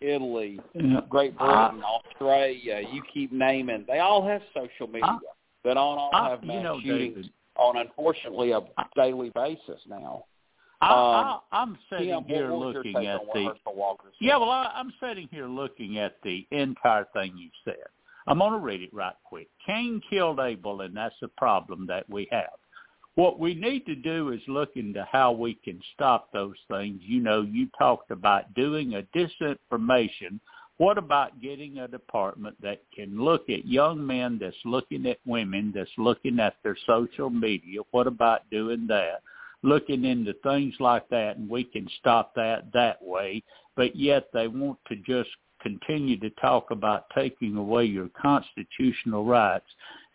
[0.00, 1.00] Italy, yeah.
[1.08, 3.84] Great Britain, uh, Australia, you keep naming.
[3.88, 5.04] They all have social media.
[5.04, 5.18] Uh,
[5.64, 8.60] they don't all have mass you know, shootings David, on, unfortunately, a
[8.94, 10.24] daily basis now.
[10.80, 13.52] I, I, I'm sitting here looking at the.
[14.20, 17.76] Yeah, well, I, I'm sitting here looking at the entire thing you said.
[18.28, 19.48] I'm going to read it right quick.
[19.66, 22.50] Cain killed Abel, and that's the problem that we have.
[23.18, 27.00] What we need to do is look into how we can stop those things.
[27.02, 30.38] You know, you talked about doing a disinformation.
[30.76, 35.72] What about getting a department that can look at young men that's looking at women,
[35.74, 37.80] that's looking at their social media?
[37.90, 39.22] What about doing that?
[39.64, 43.42] Looking into things like that, and we can stop that that way.
[43.74, 49.66] But yet they want to just continue to talk about taking away your constitutional rights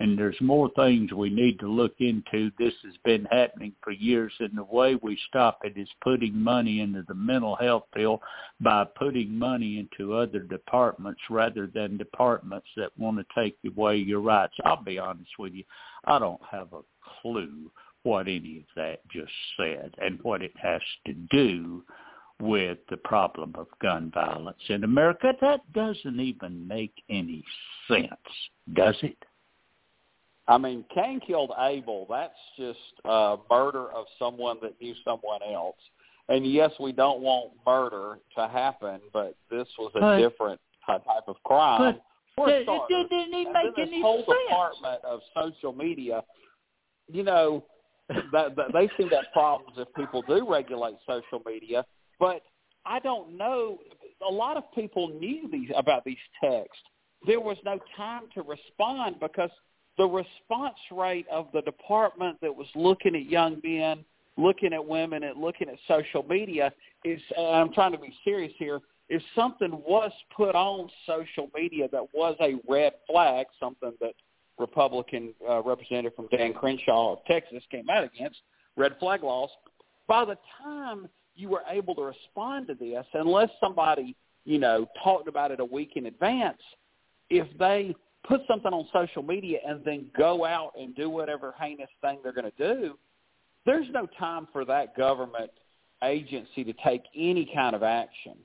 [0.03, 2.51] and there's more things we need to look into.
[2.57, 6.81] This has been happening for years, and the way we stop it is putting money
[6.81, 8.21] into the mental health bill
[8.59, 14.19] by putting money into other departments rather than departments that want to take away your
[14.19, 14.53] rights.
[14.65, 15.63] I'll be honest with you,
[16.05, 16.81] I don't have a
[17.21, 21.81] clue what any of that just said and what it has to do
[22.43, 25.33] with the problem of gun violence in America.
[25.41, 27.43] That doesn't even make any
[27.87, 28.09] sense,
[28.73, 29.17] does it?
[30.47, 32.05] I mean, Cain killed Abel.
[32.09, 35.77] That's just uh, murder of someone that knew someone else.
[36.27, 41.03] And yes, we don't want murder to happen, but this was a but, different type
[41.27, 41.99] of crime.
[42.35, 44.37] But it, it didn't even make any whole sense.
[44.49, 46.23] department of social media,
[47.11, 47.63] you know,
[48.31, 51.85] that, that they seem to have problems if people do regulate social media.
[52.23, 52.41] But
[52.85, 53.79] I don't know.
[54.25, 56.79] A lot of people knew these about these texts.
[57.27, 59.49] There was no time to respond because
[59.97, 64.05] the response rate of the department that was looking at young men,
[64.37, 66.71] looking at women, and looking at social media
[67.03, 72.05] is, I'm trying to be serious here, if something was put on social media that
[72.13, 74.13] was a red flag, something that
[74.57, 78.39] Republican uh, representative from Dan Crenshaw of Texas came out against,
[78.77, 79.49] red flag laws,
[80.07, 84.15] by the time you were able to respond to this, unless somebody,
[84.45, 86.61] you know, talked about it a week in advance,
[87.29, 87.95] if they
[88.27, 92.33] put something on social media and then go out and do whatever heinous thing they're
[92.33, 92.97] going to do,
[93.65, 95.51] there's no time for that government
[96.03, 98.35] agency to take any kind of action.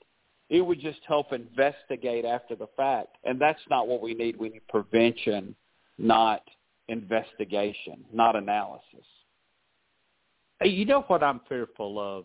[0.48, 4.38] It would just help investigate after the fact, and that's not what we need.
[4.38, 5.54] We need prevention,
[5.98, 6.42] not
[6.88, 9.04] investigation, not analysis.
[10.62, 12.24] You know what I'm fearful of,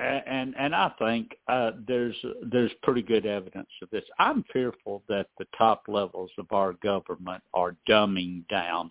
[0.00, 2.16] and and, I think uh, there's
[2.50, 4.04] there's pretty good evidence of this.
[4.18, 8.90] I'm fearful that the top levels of our government are dumbing down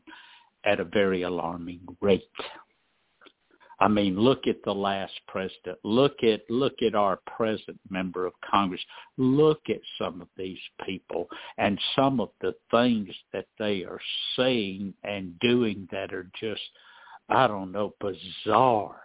[0.65, 2.23] at a very alarming rate.
[3.81, 5.79] I mean, look at the last president.
[5.83, 8.81] Look at look at our present member of Congress.
[9.17, 14.01] Look at some of these people and some of the things that they are
[14.35, 16.61] saying and doing that are just,
[17.29, 19.01] I don't know, bizarre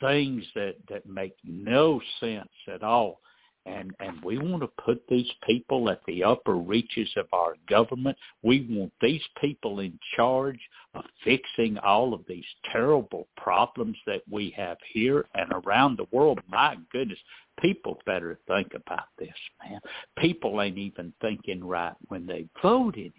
[0.00, 3.20] things that that make no sense at all
[3.66, 8.16] and and we want to put these people at the upper reaches of our government.
[8.42, 10.58] We want these people in charge
[10.94, 16.40] of fixing all of these terrible problems that we have here and around the world.
[16.48, 17.18] My goodness,
[17.60, 19.28] people better think about this,
[19.62, 19.80] man.
[20.18, 23.12] People ain't even thinking right when they vote anymore.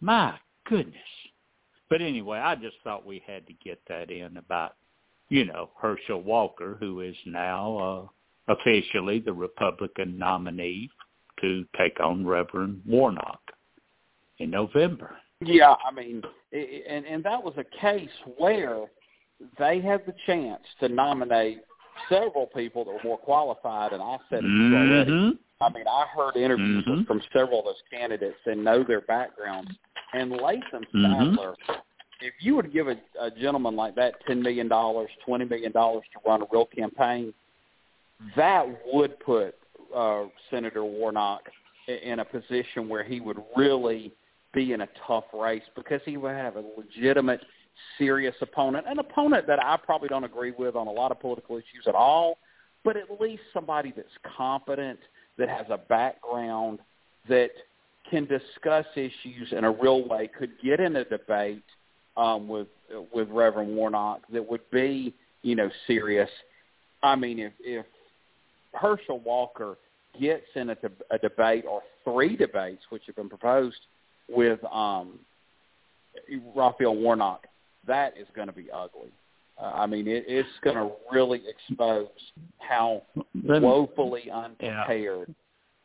[0.00, 0.34] My
[0.68, 0.96] goodness.
[1.88, 4.74] But anyway, I just thought we had to get that in about,
[5.32, 10.90] you know, Herschel Walker, who is now uh officially the Republican nominee
[11.40, 13.40] to take on Reverend Warnock
[14.38, 15.16] in November.
[15.40, 18.86] Yeah, I mean, and and that was a case where
[19.58, 21.62] they had the chance to nominate
[22.08, 24.74] several people that were more qualified, and I said it mm-hmm.
[24.74, 25.38] already.
[25.60, 27.04] I mean, I heard interviews mm-hmm.
[27.04, 29.70] from several of those candidates and know their backgrounds.
[30.12, 31.36] And Latham mm-hmm.
[32.22, 36.04] If you would give a, a gentleman like that ten million dollars, twenty million dollars
[36.12, 37.34] to run a real campaign,
[38.36, 39.54] that would put
[39.94, 41.42] uh, Senator Warnock
[41.88, 44.12] in a position where he would really
[44.54, 47.40] be in a tough race because he would have a legitimate,
[47.98, 51.56] serious opponent, an opponent that I probably don't agree with on a lot of political
[51.56, 52.38] issues at all,
[52.84, 54.98] but at least somebody that's competent,
[55.38, 56.78] that has a background,
[57.28, 57.50] that
[58.10, 61.64] can discuss issues in a real way, could get in a debate
[62.16, 62.68] um, with
[63.12, 66.30] with Reverend Warnock that would be, you know, serious.
[67.02, 67.86] I mean, if if
[68.72, 69.76] Herschel Walker
[70.20, 70.76] gets in a,
[71.10, 73.80] a debate or three debates, which have been proposed
[74.28, 75.18] with um,
[76.54, 77.46] Raphael Warnock,
[77.86, 79.10] that is going to be ugly.
[79.60, 82.08] Uh, I mean, it, it's going to really expose
[82.58, 83.02] how
[83.34, 85.28] then, woefully unprepared.
[85.28, 85.34] Yeah.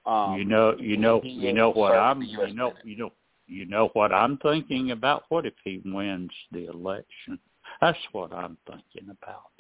[0.06, 3.12] Um, you know, you know, you know what I'm, you know, you know,
[3.48, 5.24] you know what I'm thinking about.
[5.30, 7.40] What if he wins the election?
[7.82, 9.52] That's what I'm thinking about.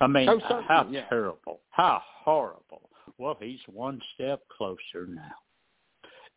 [0.00, 1.08] I mean, oh, how yeah.
[1.08, 2.90] terrible, how horrible.
[3.18, 5.32] Well, he's one step closer now.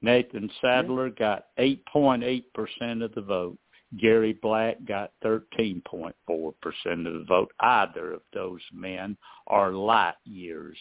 [0.02, 3.58] Nathan Saddler got 8.8% of the vote.
[4.00, 7.52] Gary Black got 13.4% of the vote.
[7.60, 10.78] Either of those men are light years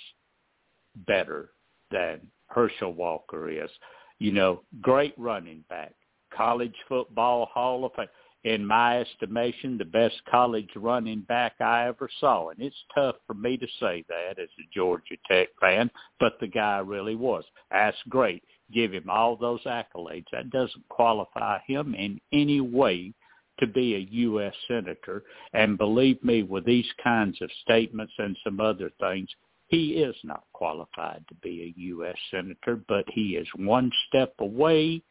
[1.06, 1.50] better
[1.90, 3.70] than Herschel Walker is.
[4.18, 5.92] You know, great running back,
[6.34, 8.08] college football Hall of Fame
[8.44, 12.50] in my estimation, the best college running back I ever saw.
[12.50, 16.46] And it's tough for me to say that as a Georgia Tech fan, but the
[16.46, 17.44] guy really was.
[17.70, 18.44] That's great.
[18.72, 20.26] Give him all those accolades.
[20.32, 23.14] That doesn't qualify him in any way
[23.60, 24.54] to be a U.S.
[24.68, 25.22] senator.
[25.54, 29.28] And believe me, with these kinds of statements and some other things,
[29.68, 32.16] he is not qualified to be a U.S.
[32.30, 35.02] senator, but he is one step away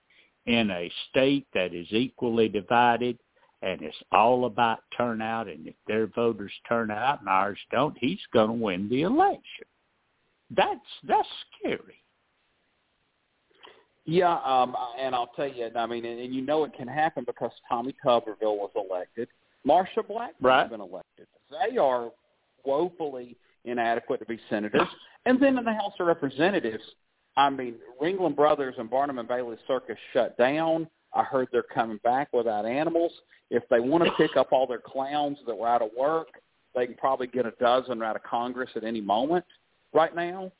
[0.46, 3.18] in a state that is equally divided
[3.62, 8.20] and it's all about turnout and if their voters turn out and ours don't he's
[8.34, 9.66] going to win the election
[10.56, 11.96] that's that's scary
[14.06, 17.24] yeah um and i'll tell you i mean and, and you know it can happen
[17.26, 19.30] because tommy tuberville was elected
[19.66, 20.62] marsha blackburn right.
[20.64, 22.12] has been elected they are
[22.66, 24.88] woefully inadequate to be senators
[25.26, 26.84] and then in the house of representatives
[27.36, 30.88] I mean, Ringling Brothers and Barnum and Bailey Circus shut down.
[31.14, 33.12] I heard they're coming back without animals.
[33.50, 36.28] If they want to pick up all their clowns that were out of work,
[36.76, 39.46] they can probably get a dozen out of Congress at any moment
[39.94, 40.52] right now.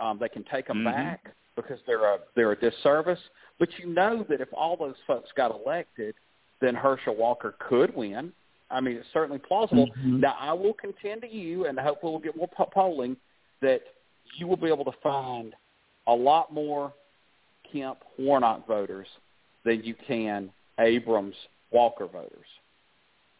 [0.00, 0.96] Um, they can take them mm-hmm.
[0.96, 1.34] back.
[1.56, 3.18] because they're a they're a disservice.
[3.58, 6.14] But you know that if all those folks got elected,
[6.60, 8.32] then Herschel Walker could win.
[8.70, 9.86] I mean, it's certainly plausible.
[9.86, 10.20] Mm-hmm.
[10.20, 13.16] Now, I will contend to you, and hopefully we'll get more po- polling,
[13.62, 13.80] that
[14.36, 15.54] you will be able to find
[16.06, 16.92] a lot more
[17.72, 19.06] Kemp Warnock voters
[19.64, 21.34] than you can Abrams
[21.70, 22.46] Walker voters.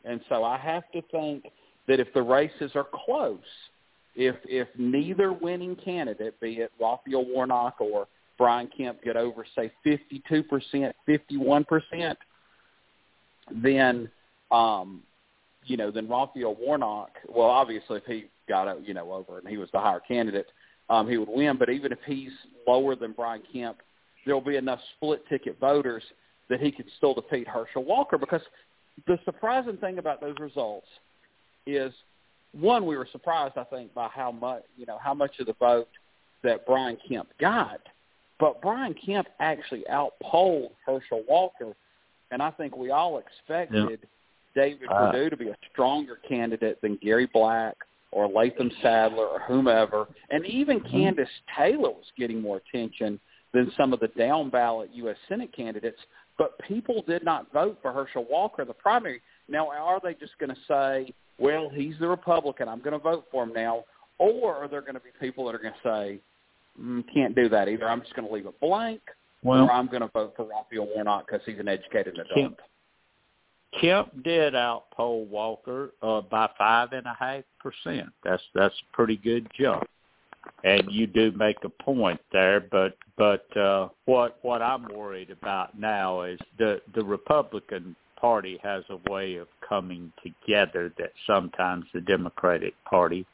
[0.04, 1.44] And so I have to think
[1.86, 3.38] that if the races are close,
[4.14, 9.70] if if neither winning candidate, be it Raphael Warnock or Brian Kemp, get over say
[9.84, 12.18] 52 percent, 51 percent,
[13.50, 14.08] then
[14.50, 15.02] um,
[15.68, 17.10] you know, then Raphael Warnock.
[17.28, 20.46] Well, obviously, if he got you know over and he was the higher candidate,
[20.88, 21.56] um, he would win.
[21.58, 22.32] But even if he's
[22.66, 23.78] lower than Brian Kemp,
[24.24, 26.02] there will be enough split ticket voters
[26.48, 28.16] that he could still defeat Herschel Walker.
[28.16, 28.40] Because
[29.06, 30.86] the surprising thing about those results
[31.66, 31.92] is,
[32.52, 35.54] one, we were surprised, I think, by how much you know how much of the
[35.60, 35.88] vote
[36.42, 37.80] that Brian Kemp got.
[38.40, 41.74] But Brian Kemp actually outpolled Herschel Walker,
[42.30, 44.00] and I think we all expected
[44.54, 47.76] David Uh, Perdue to be a stronger candidate than Gary Black
[48.10, 50.08] or Latham Saddler or whomever.
[50.30, 53.20] And even Kandiss Taylor was getting more attention
[53.52, 55.16] than some of the down ballot U.S.
[55.28, 56.00] Senate candidates.
[56.38, 59.20] But people did not vote for Herschel Walker in the primary.
[59.48, 63.26] Now, are they just going to say, well, he's the Republican, I'm going to vote
[63.30, 63.84] for him now?
[64.18, 66.20] Or are there going to be people that are going to say,
[66.80, 67.88] mm, can't do that either.
[67.88, 69.00] I'm just going to leave it blank,
[69.42, 72.58] Well, or I'm going to vote for Raphael Warnock because he's an educated adult.
[73.80, 78.08] Kemp, did outpoll Walker uh, by five and a half percent.
[78.24, 79.84] That's that's a pretty good jump.
[80.64, 85.78] And you do make a point there, but but uh, what what I'm worried about
[85.78, 92.00] now is the the Republican Party has a way of coming together that sometimes the
[92.00, 93.26] Democratic Party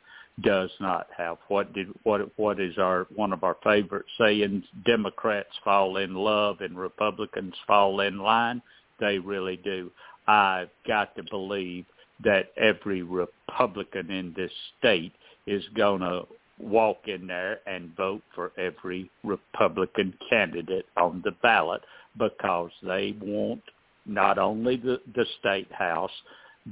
[0.42, 1.38] does not have.
[1.48, 4.64] What did what what is our one of our favorite sayings?
[4.84, 8.60] Democrats fall in love and Republicans fall in line.
[9.00, 9.90] They really do.
[10.26, 11.84] I've got to believe
[12.22, 15.12] that every Republican in this state
[15.46, 16.22] is going to
[16.58, 21.82] walk in there and vote for every Republican candidate on the ballot
[22.16, 23.62] because they want
[24.06, 26.10] not only the, the state house,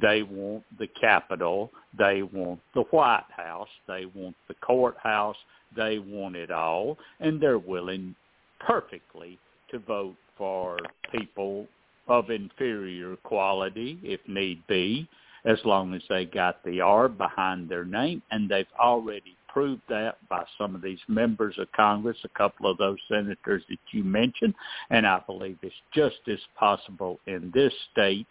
[0.01, 5.37] they want the Capitol, they want the White House, they want the courthouse,
[5.77, 8.15] they want it all, and they're willing
[8.61, 9.39] perfectly
[9.71, 10.79] to vote for
[11.11, 11.67] people
[12.13, 15.09] of inferior quality if need be,
[15.47, 20.17] as long as they got the R behind their name, and they've already proved that
[20.29, 24.55] by some of these members of Congress, a couple of those senators that you mentioned,
[24.91, 28.27] and I believe it's just as possible in this state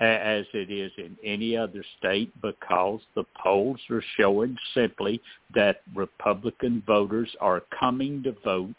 [0.00, 5.20] as it is in any other state because the polls are showing simply
[5.54, 8.74] that Republican voters are coming to vote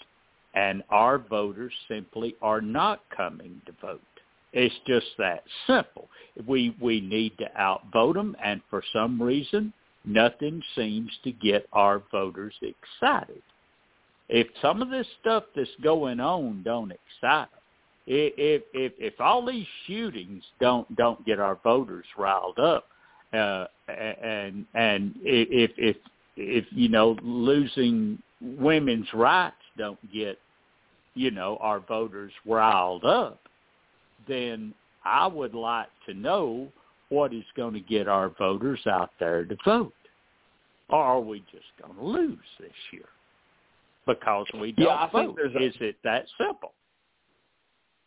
[0.55, 4.01] and our voters simply are not coming to vote.
[4.53, 6.09] It's just that simple.
[6.45, 9.73] We we need to outvote them, and for some reason,
[10.05, 13.41] nothing seems to get our voters excited.
[14.29, 17.61] If some of this stuff that's going on don't excite them,
[18.07, 22.85] if if if all these shootings don't don't get our voters riled up,
[23.33, 25.97] uh, and and if if
[26.35, 30.39] if you know losing women's rights don't get
[31.13, 33.39] you know our voters riled up,
[34.27, 34.73] then
[35.05, 36.67] I would like to know
[37.09, 39.93] what is going to get our voters out there to vote.
[40.89, 43.05] Or are we just going to lose this year
[44.05, 45.55] because we don't Yeah, I think vote?
[45.55, 46.73] a- Is it that simple?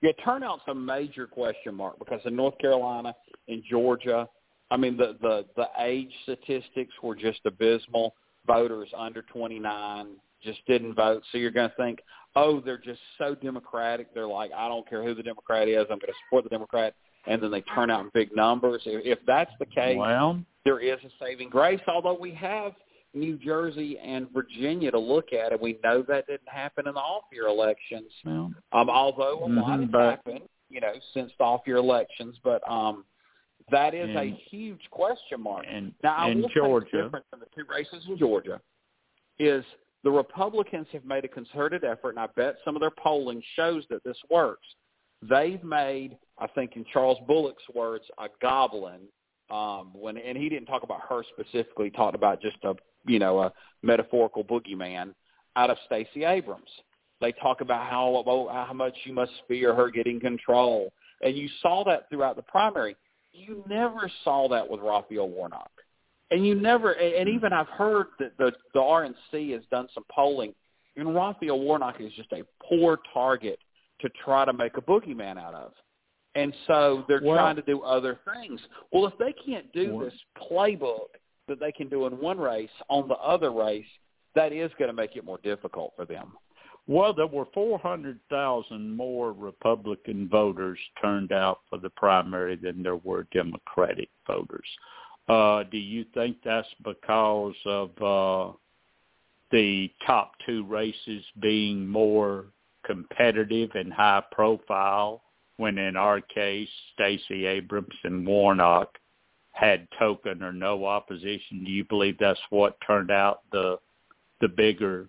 [0.03, 3.15] Yeah, turnout's a major question mark because in North Carolina,
[3.49, 4.29] in Georgia,
[4.71, 8.15] I mean the the the age statistics were just abysmal.
[8.47, 10.07] Voters under 29
[10.45, 11.23] just didn't vote.
[11.33, 12.01] So you're going to think,
[12.37, 14.13] oh, they're just so democratic.
[14.15, 16.95] They're like, I don't care who the Democrat is, I'm going to support the Democrat,
[17.27, 18.83] and then they turn out in big numbers.
[18.87, 21.81] If, if that's the case, Well, there is a saving grace.
[21.89, 22.73] Although we have
[23.15, 27.01] New Jersey and Virginia to look at, and we know that didn't happen in the
[27.01, 28.11] off-year elections.
[28.25, 32.37] well, Um, although a lot Mhm, has but- happened, you know, since the off-year elections,
[32.43, 33.05] but um,
[33.71, 35.65] that is a huge question mark.
[35.69, 36.55] and Now, I in will say
[36.97, 38.61] the difference in the two races in Georgia
[39.39, 39.65] is
[40.05, 43.85] the Republicans have made a concerted effort, and I bet some of their polling shows
[43.89, 44.67] that this works.
[45.23, 49.01] They've made, I think, in Charles Bullock's words, a goblin.
[49.51, 52.75] Um, when and he didn't talk about her specifically, talked about just a
[53.07, 53.53] you know a
[53.83, 55.15] metaphorical boogeyman
[55.57, 56.71] out of Stacey Abrams.
[57.21, 60.93] They talk about how oh, how much you must fear her getting control,
[61.23, 62.97] and you saw that throughout the primary.
[63.33, 65.71] You never saw that with Raphael Warnock,
[66.35, 66.93] and you never.
[66.93, 70.53] And even I've heard that the the RNC has done some polling,
[70.97, 73.61] And Raphael Warnock is just a poor target
[74.01, 75.73] to try to make a boogeyman out of.
[76.35, 78.61] And so they're well, trying to do other things.
[78.93, 80.15] Well, if they can't do this
[80.51, 81.07] playbook
[81.47, 83.87] that they can do in one race on the other race,
[84.35, 86.33] that is going to make it more difficult for them.
[86.89, 93.29] Well, there were 400,000 more Republican voters turned out for the primary than there were
[93.33, 94.67] Democratic voters.
[95.29, 98.53] Uh, do you think that's because of uh,
[99.51, 102.47] the top two races being more
[102.85, 105.23] competitive and high profile
[105.57, 108.99] when in our case Stacey Abrams and Warnock
[109.53, 111.65] had token or no opposition.
[111.65, 113.79] Do you believe that's what turned out the
[114.41, 115.09] the bigger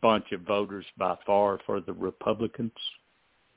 [0.00, 2.72] bunch of voters by far for the Republicans?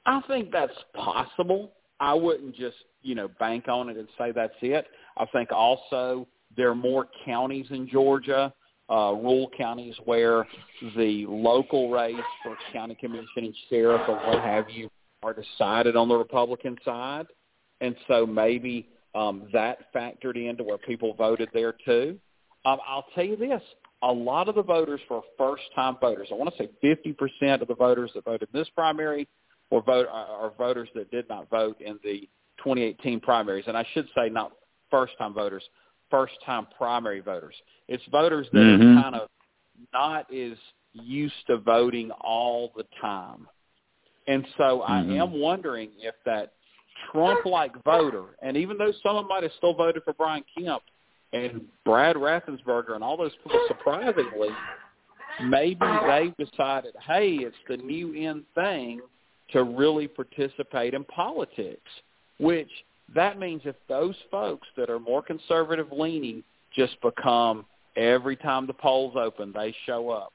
[0.05, 1.71] I think that's possible.
[1.99, 4.87] I wouldn't just, you know, bank on it and say that's it.
[5.17, 8.53] I think also there are more counties in Georgia,
[8.89, 10.47] uh, rural counties where
[10.95, 14.89] the local race for county commission and sheriff or what have you
[15.23, 17.25] are decided on the Republican side.
[17.81, 22.19] And so maybe um, that factored into where people voted there too.
[22.65, 23.61] Um, I'll tell you this,
[24.01, 26.27] a lot of the voters were first-time voters.
[26.31, 29.27] I want to say 50% of the voters that voted in this primary
[29.71, 33.65] were vote, are voters that did not vote in the 2018 primaries.
[33.67, 34.51] And I should say not
[34.95, 35.63] first-time voters,
[36.09, 37.55] first-time primary voters.
[37.89, 38.97] It's voters that mm-hmm.
[38.97, 39.29] are kind of
[39.93, 40.57] not as
[40.93, 43.47] used to voting all the time.
[44.27, 45.11] And so mm-hmm.
[45.11, 46.53] I am wondering if that
[47.11, 50.81] Trump-like voter, and even though someone might have still voted for Brian Kemp
[51.33, 54.49] and Brad Raffensperger and all those people, surprisingly,
[55.43, 59.01] maybe they've decided, hey, it's the new in thing
[59.51, 61.91] to really participate in politics,
[62.39, 62.69] which
[63.13, 66.43] that means if those folks that are more conservative leaning
[66.75, 70.33] just become every time the polls open, they show up.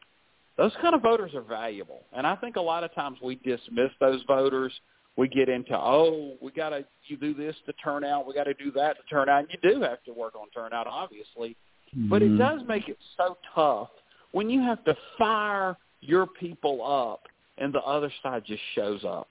[0.57, 2.03] Those kind of voters are valuable.
[2.13, 4.73] And I think a lot of times we dismiss those voters.
[5.17, 8.27] We get into, oh, we got to you do this to turn out.
[8.27, 9.41] We got to do that to turn out.
[9.41, 11.57] And you do have to work on turnout, obviously.
[11.97, 12.09] Mm-hmm.
[12.09, 13.89] But it does make it so tough
[14.33, 17.23] when you have to fire your people up
[17.59, 19.29] and the other side just shows up.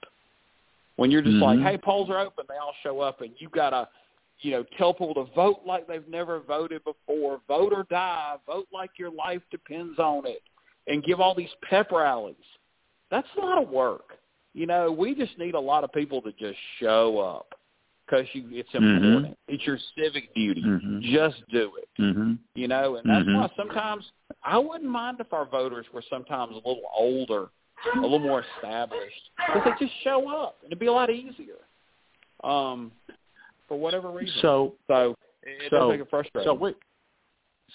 [1.00, 1.62] When you're just mm-hmm.
[1.62, 3.88] like, hey, polls are open, they all show up, and you got to,
[4.41, 8.68] you know, tell people to vote like they've never voted before, vote or die, vote
[8.74, 10.41] like your life depends on it,
[10.88, 12.36] and give all these pep rallies.
[13.10, 14.18] That's a lot of work.
[14.54, 17.56] You know, we just need a lot of people to just show up
[18.06, 19.24] because you it's important.
[19.24, 19.54] Mm-hmm.
[19.54, 20.64] It's your civic duty.
[20.66, 21.00] Mm-hmm.
[21.14, 21.88] Just do it.
[22.02, 22.34] Mm-hmm.
[22.56, 24.04] You know, and that's why sometimes
[24.43, 27.52] I wouldn't mind if our voters were sometimes a little older
[27.96, 31.56] a little more established because they just show up and it'd be a lot easier
[32.44, 32.92] um
[33.68, 36.76] for whatever reason So so it so does make it frustrating so we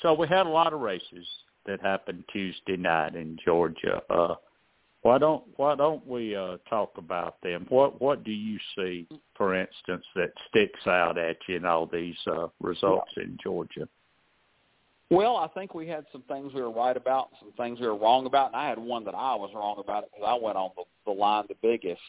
[0.02, 1.26] so we had a lot of races
[1.66, 4.02] that happened Tuesday night in Georgia.
[4.10, 4.34] Uh,
[5.02, 7.66] why don't why don't we uh, talk about them?
[7.68, 12.16] What what do you see, for instance, that sticks out at you in all these
[12.26, 13.88] uh, results in Georgia?
[15.10, 17.96] Well i think we had some things we were right about some things we were
[17.96, 20.70] wrong about and i had one that i was wrong about because i went on
[20.76, 22.00] the, the line the biggest.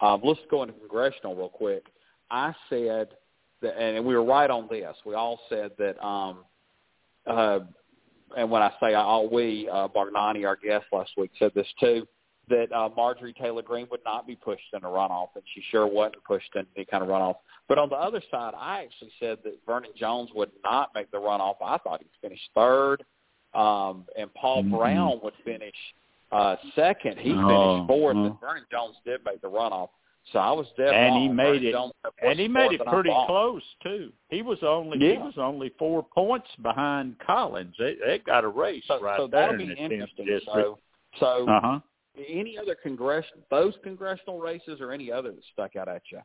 [0.00, 1.84] Um let's go into congressional real quick.
[2.30, 3.08] I said
[3.62, 4.96] that and we were right on this.
[5.04, 6.44] We all said that um
[7.26, 7.60] uh
[8.36, 12.06] and when I say all we, uh, Bargnani, our guest last week, said this too,
[12.48, 15.86] that uh, Marjorie Taylor Greene would not be pushed in a runoff, and she sure
[15.86, 17.36] wasn't pushed in any kind of runoff.
[17.68, 21.18] But on the other side, I actually said that Vernon Jones would not make the
[21.18, 21.56] runoff.
[21.64, 23.04] I thought he'd finish third,
[23.54, 24.70] um, and Paul Mhm.
[24.78, 25.74] Brown would finish
[26.30, 27.18] uh, second.
[27.18, 28.24] He Oh, finished fourth, oh.
[28.26, 29.88] and Vernon Jones did make the runoff.
[30.32, 31.22] So I was dead And wrong.
[31.22, 34.12] he made Vernon it- Jones And he made it pretty close too.
[34.28, 37.74] He was only he was only four points behind Collins.
[37.78, 40.26] They they got a race So, right so there that'll in be the interesting.
[40.26, 40.52] district.
[40.54, 40.78] So,
[41.18, 41.80] so uh huh.
[42.26, 46.20] Any other congressional, those congressional races, or any other that stuck out at you?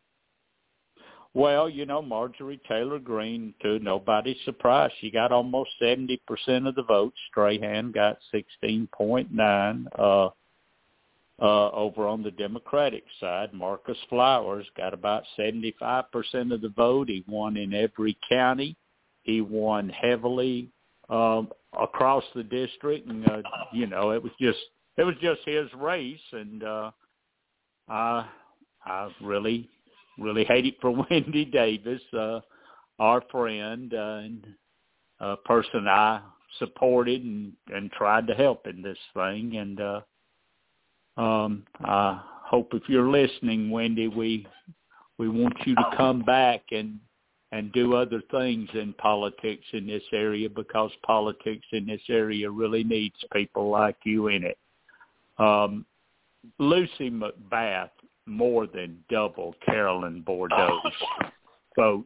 [1.36, 6.20] Well, you know, Marjorie Taylor Greene, to nobody's surprise, she got almost 70%
[6.68, 7.18] of the votes.
[7.32, 9.86] Strahan got 16.9.
[9.98, 10.30] Uh,
[11.42, 16.04] uh, over on the Democratic side, Marcus Flowers got about 75%
[16.54, 17.10] of the vote.
[17.10, 18.78] He won in every county.
[19.24, 20.70] He won heavily
[21.10, 23.42] um, across the district, and uh,
[23.74, 24.60] you know, it was just
[24.98, 26.92] it was just his race, and uh,
[27.90, 28.28] I
[28.86, 29.70] I really
[30.18, 32.40] really hate it for Wendy Davis, uh,
[33.00, 34.48] our friend uh, and
[35.20, 36.22] a person I
[36.60, 39.58] supported and, and tried to help in this thing.
[39.58, 40.02] And uh,
[41.18, 44.48] um, I hope if you're listening, Wendy, we
[45.18, 47.00] we want you to come back and
[47.52, 52.84] and do other things in politics in this area because politics in this area really
[52.84, 54.58] needs people like you in it.
[55.38, 55.86] Um,
[56.60, 57.90] Lucy McBath
[58.26, 60.94] more than doubled Carolyn Bourdeaux's
[61.78, 62.06] vote.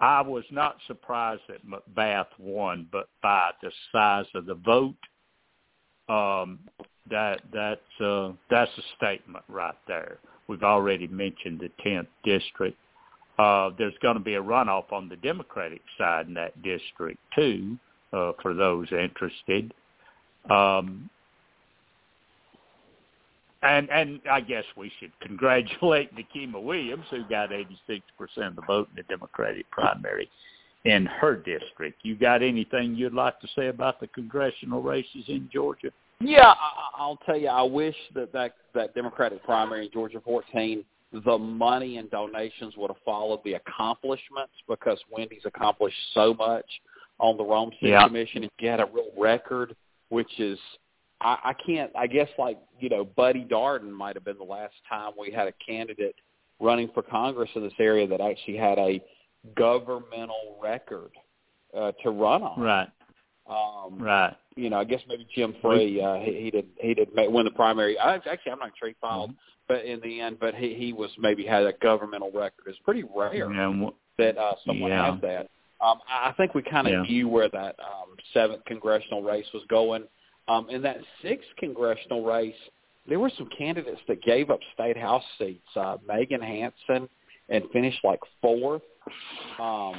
[0.00, 4.94] I was not surprised that McBath won, but by the size of the vote,
[6.08, 6.58] um,
[7.10, 10.18] that that's uh, that's a statement right there.
[10.48, 12.76] We've already mentioned the 10th district.
[13.38, 17.78] Uh, there's going to be a runoff on the Democratic side in that district too,
[18.12, 19.72] uh, for those interested.
[20.50, 21.08] Um,
[23.62, 28.02] and and I guess we should congratulate Nikema Williams, who got 86%
[28.38, 30.28] of the vote in the Democratic primary
[30.84, 32.00] in her district.
[32.02, 35.90] You got anything you'd like to say about the congressional races in Georgia?
[36.20, 36.54] Yeah,
[36.94, 37.48] I'll tell you.
[37.48, 42.90] I wish that that that Democratic primary in Georgia 14, the money and donations would
[42.90, 46.66] have followed the accomplishments because Wendy's accomplished so much
[47.18, 48.06] on the Rome City Yeah.
[48.06, 48.48] Commission.
[48.58, 49.74] You had a real record,
[50.10, 50.58] which is
[51.20, 51.90] I, I can't.
[51.96, 55.48] I guess like you know, Buddy Darden might have been the last time we had
[55.48, 56.14] a candidate
[56.60, 59.02] running for Congress in this area that actually had a
[59.56, 61.10] governmental record
[61.76, 62.60] uh, to run on.
[62.60, 62.88] Right,
[63.48, 64.36] Um, right.
[64.56, 67.50] you know, I guess maybe Jim Free, uh, he, he did he did win the
[67.50, 67.98] primary.
[67.98, 69.32] I, actually, I'm not sure he filed,
[69.68, 72.64] but in the end, but he he was maybe had a governmental record.
[72.66, 75.12] It's pretty rare Yeah, that uh, someone Yeah.
[75.12, 75.50] has that.
[75.82, 77.02] Um, I I think we kind of Yeah.
[77.02, 80.04] knew where that um, seventh congressional race was going.
[80.50, 82.54] Um, in that sixth congressional race,
[83.08, 85.60] there were some candidates that gave up state house seats.
[85.76, 87.08] Uh, Meagan Hanson
[87.48, 88.82] and finished like fourth,
[89.60, 89.94] um,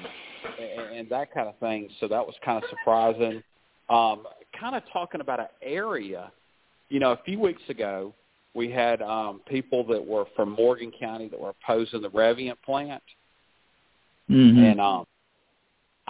[0.60, 1.90] and, and that kind of thing.
[2.00, 3.42] So that was kind of surprising.
[3.90, 4.24] Um,
[4.60, 6.32] kind of talking about an area,
[6.90, 8.14] you know, a few weeks ago,
[8.54, 13.04] we had um, people that were from Morgan County that were opposing the Rivian plant,
[14.30, 14.72] Mhm.
[14.72, 15.06] and um,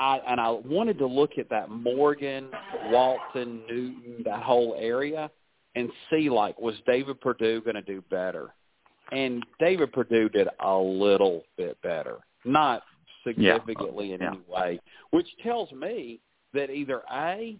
[0.01, 2.49] I and I wanted to look at that Morgan,
[2.85, 5.29] Walton, Newton, that whole area,
[5.75, 8.55] and see like was David Perdue going to do better?
[9.11, 12.81] And David Perdue did a little bit better, not
[13.23, 14.29] significantly in Yeah.
[14.29, 14.79] any way,
[15.11, 16.19] which tells me
[16.53, 17.57] that either a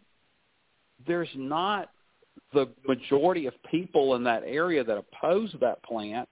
[1.06, 1.92] there's not
[2.54, 6.30] the majority of people in that area that oppose that plant,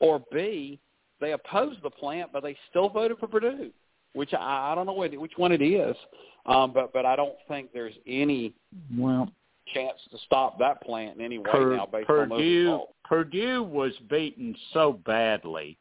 [0.00, 0.80] or B,
[1.20, 3.70] they oppose the plant, but they still voted for Perdue,
[4.14, 5.96] which I, I don't know what, which one it is,
[6.46, 8.54] um, but but I don't think there's any
[8.96, 9.30] well,
[9.72, 12.92] chance to stop that plant in any way Per- now based on those Perdue results.
[13.04, 15.78] Perdue was beaten so badly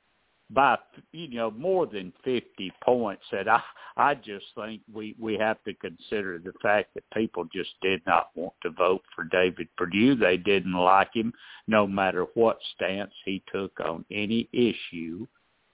[0.50, 0.78] by
[1.12, 3.62] you know more than 50 points that I
[3.96, 8.30] I just think we we have to consider the fact that people just did not
[8.36, 10.16] want to vote for David Perdue.
[10.16, 11.34] They didn't like him
[11.68, 15.28] no matter what stance he took on any issue.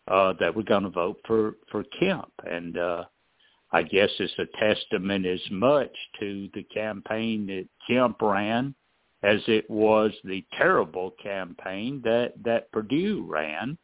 [0.10, 3.06] Uh that we're going to vote for for Kemp and uh
[3.72, 8.74] I guess it's a testament as much to the campaign that Kemp ran
[9.22, 13.78] as it was the terrible campaign that that Perdue ran.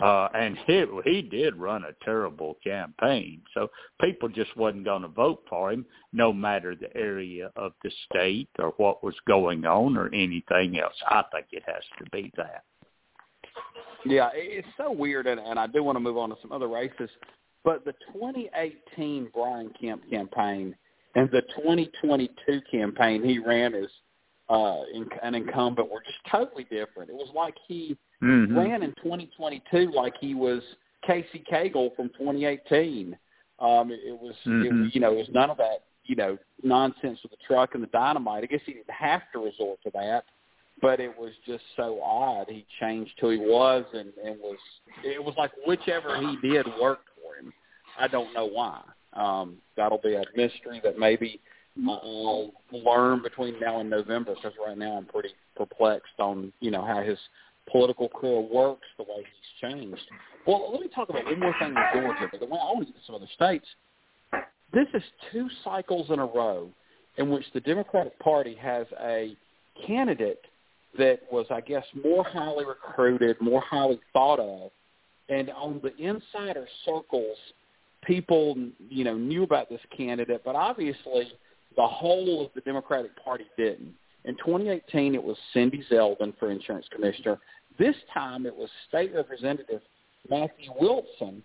[0.00, 3.68] Uh, and he he did run a terrible campaign, so
[4.00, 8.50] people just wasn't going to vote for him, no matter the area of the state
[8.58, 10.94] or what was going on or anything else.
[11.08, 12.64] I think it has to be that.
[14.04, 16.68] Yeah, it's so weird, and, and I do want to move on to some other
[16.68, 17.10] races.
[17.64, 20.76] But the 2018 Brian Kemp campaign
[21.14, 23.86] and the 2022 campaign he ran as
[24.48, 27.10] uh, in, an incumbent were just totally different.
[27.10, 28.56] It was like he Mm-hmm.
[28.56, 30.62] ran in 2022 like he was
[31.06, 33.16] Casey Cagle from 2018.
[33.58, 34.86] Um, it, it was, Mhm.
[34.86, 37.82] it, you know, it was none of that, you know, nonsense with the truck and
[37.82, 38.42] the dynamite.
[38.42, 40.24] I guess he didn't have to resort to that,
[40.82, 42.46] but it was just so odd.
[42.48, 44.58] He changed who he was and, and was,
[45.04, 47.52] it was like whichever he did worked for him.
[47.98, 48.82] I don't know why.
[49.14, 51.40] Um, that'll be a mystery that maybe
[51.88, 56.84] I'll learn between now and November because right now I'm pretty perplexed on, you know,
[56.84, 57.18] how his
[57.70, 60.02] political career works, the way he's changed.
[60.46, 62.86] Well, let me talk about one more thing in Georgia, but the way I want
[62.86, 63.66] to get to some other states.
[64.72, 65.02] This is
[65.32, 66.68] two cycles in a row
[67.16, 69.36] in which the Democratic Party has a
[69.86, 70.44] candidate
[70.98, 74.70] that was, I guess, more highly recruited, more highly thought of,
[75.28, 77.36] and on the insider circles,
[78.04, 78.56] people,
[78.88, 81.32] you know, knew about this candidate, but obviously
[81.76, 83.94] the whole of the Democratic Party didn't.
[84.24, 87.38] In 2018, it was Cindy Zeldin for insurance commissioner.
[87.78, 89.80] This time, it was state representative
[90.28, 91.42] Matthew Wilson,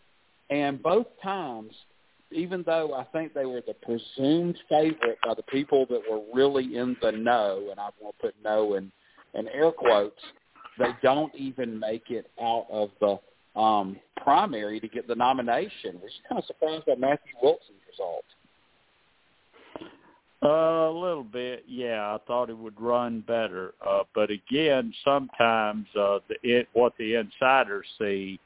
[0.50, 1.74] and both times,
[2.32, 6.78] even though I think they were the presumed favorite by the people that were really
[6.78, 8.92] in the know, and I want to put "know" in,
[9.34, 10.22] in air quotes,
[10.78, 16.12] they don't even make it out of the um, primary to get the nomination, which
[16.12, 18.26] is kind of surprised by Matthew Wilson's result.
[20.42, 22.16] a little bit, yeah.
[22.16, 27.16] I thought it would run better, uh, but again, sometimes uh, the, it, what the
[27.16, 28.40] insiders see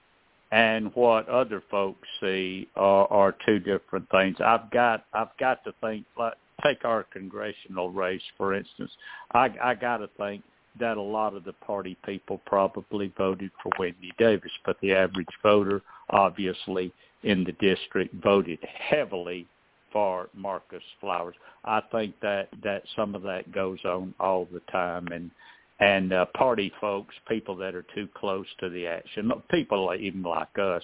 [0.52, 4.38] and what other folks see are, are two different things.
[4.44, 6.06] I've got I've got to think.
[6.18, 6.34] Like,
[6.64, 8.92] take our congressional race for instance.
[9.34, 10.44] I I got to think
[10.80, 15.28] that a lot of the party people probably voted for Wendy Davis, but the average
[15.42, 16.92] voter, obviously,
[17.24, 19.48] in the district voted heavily
[19.92, 21.36] for Marcus Flowers.
[21.64, 25.32] I think that that some of that goes on all the time, and
[25.80, 30.58] and uh, party folks, people that are too close to the action, people even like
[30.60, 30.84] us,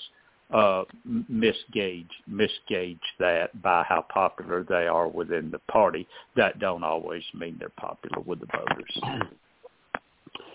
[0.54, 0.84] uh,
[1.30, 6.08] misgauge misgauge that by how popular they are within the party.
[6.36, 9.30] That don't always mean they're popular with the voters.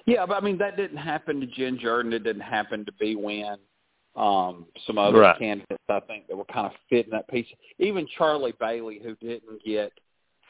[0.06, 2.12] Yeah, but I mean that didn't happen to Jen Jordan.
[2.12, 3.56] It didn't happen to Bee Nguyen
[4.16, 5.38] um, some other right.
[5.38, 7.46] candidates I think that were kind of fitting that piece.
[7.78, 9.92] Even Charlie Bailey, who didn't get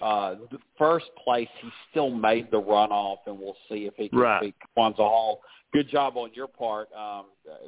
[0.00, 4.18] uh, the first place, he still made the runoff, and we'll see if he can
[4.18, 4.40] right.
[4.40, 5.40] beat Kwanza Hall.
[5.72, 7.26] Good job on your part um,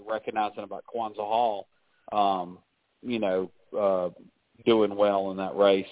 [0.09, 1.67] recognizing about Kwanza Hall.
[2.13, 2.59] Um,
[3.03, 4.11] you know, uh,
[4.65, 5.87] doing well in that race.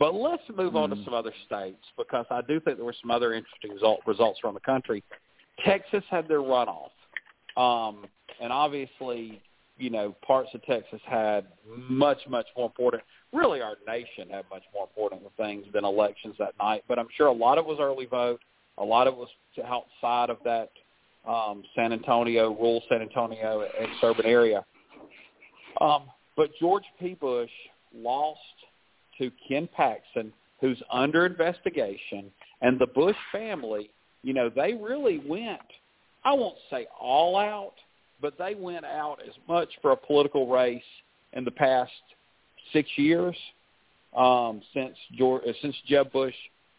[0.00, 1.04] But let's move on to Mm.
[1.04, 4.54] some other states because I do think there were some other interesting result, results around
[4.54, 5.04] the country.
[5.64, 6.90] Texas had their runoff,
[7.56, 8.08] um,
[8.40, 9.40] and obviously
[9.80, 13.02] you know, parts of Texas had much, much more important.
[13.32, 16.84] Really, our nation had much more important things than elections that night.
[16.86, 18.40] But I'm sure a lot of it was early vote.
[18.76, 19.28] A lot of it was
[19.64, 20.70] outside of that
[21.26, 24.64] um, San Antonio, rural San Antonio, exurban area.
[25.80, 26.04] Um,
[26.36, 27.14] but George P.
[27.14, 27.50] Bush
[27.94, 28.38] lost
[29.20, 33.90] to Ken Paxton, who's under investigation, and the Bush family.
[34.22, 35.60] You know, they really went.
[36.24, 37.72] I won't say all out
[38.20, 40.82] but they went out as much for a political race
[41.32, 41.92] in the past
[42.72, 43.36] six years
[44.16, 46.34] um, since George, since Jeb Bush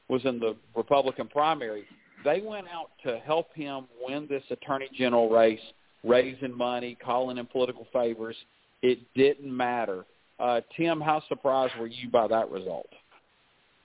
[0.07, 1.83] was in the Republican primary.
[2.23, 5.59] They went out to help him win this attorney general race,
[6.03, 8.35] raising money, calling in political favors.
[8.81, 10.05] It didn't matter.
[10.41, 12.89] Uh, Tim, how surprised were you by that result?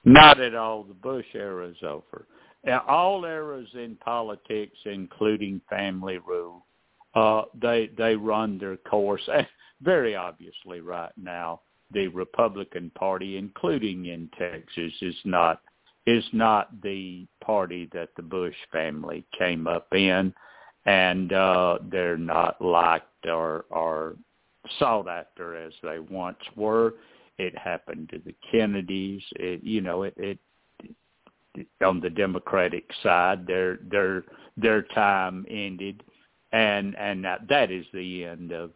[0.04, 0.84] Not at all.
[0.84, 2.26] The Bush era is over.
[2.88, 6.64] All eras in politics, including family rule,
[7.14, 9.28] uh, they they run their course.
[9.82, 11.60] Very obviously, right now,
[11.92, 15.60] the Republican Party, including in Texas, is not
[16.06, 20.32] is not the party that the Bush family came up in,
[20.86, 24.16] and uh, they're not liked or or
[24.78, 26.94] sought after as they once were.
[27.38, 29.22] It happened to the Kennedys.
[29.36, 30.38] It you know it, it
[31.84, 34.24] on the Democratic side, their their
[34.56, 36.02] their time ended
[36.52, 38.70] and and that, that is the end of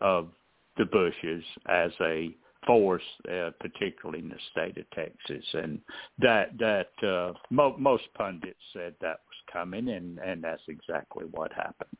[0.00, 0.28] of
[0.76, 2.34] the Bushes as a
[2.66, 5.80] force, uh, particularly in the state of Texas, and
[6.18, 11.52] that that uh, mo- most pundits said that was coming, and and that's exactly what
[11.52, 11.96] happened.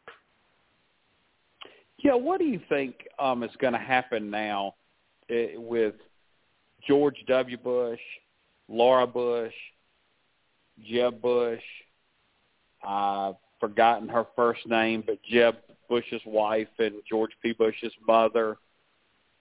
[2.02, 4.74] Yeah, what do you think um, is going to happen now
[5.30, 5.94] uh, with
[6.86, 7.56] George W.
[7.56, 8.00] Bush,
[8.68, 9.54] Laura Bush,
[10.88, 11.62] Jeb Bush?
[12.86, 15.56] Uh, forgotten her first name, but Jeb
[15.88, 17.52] Bush's wife and George P.
[17.52, 18.58] Bush's mother,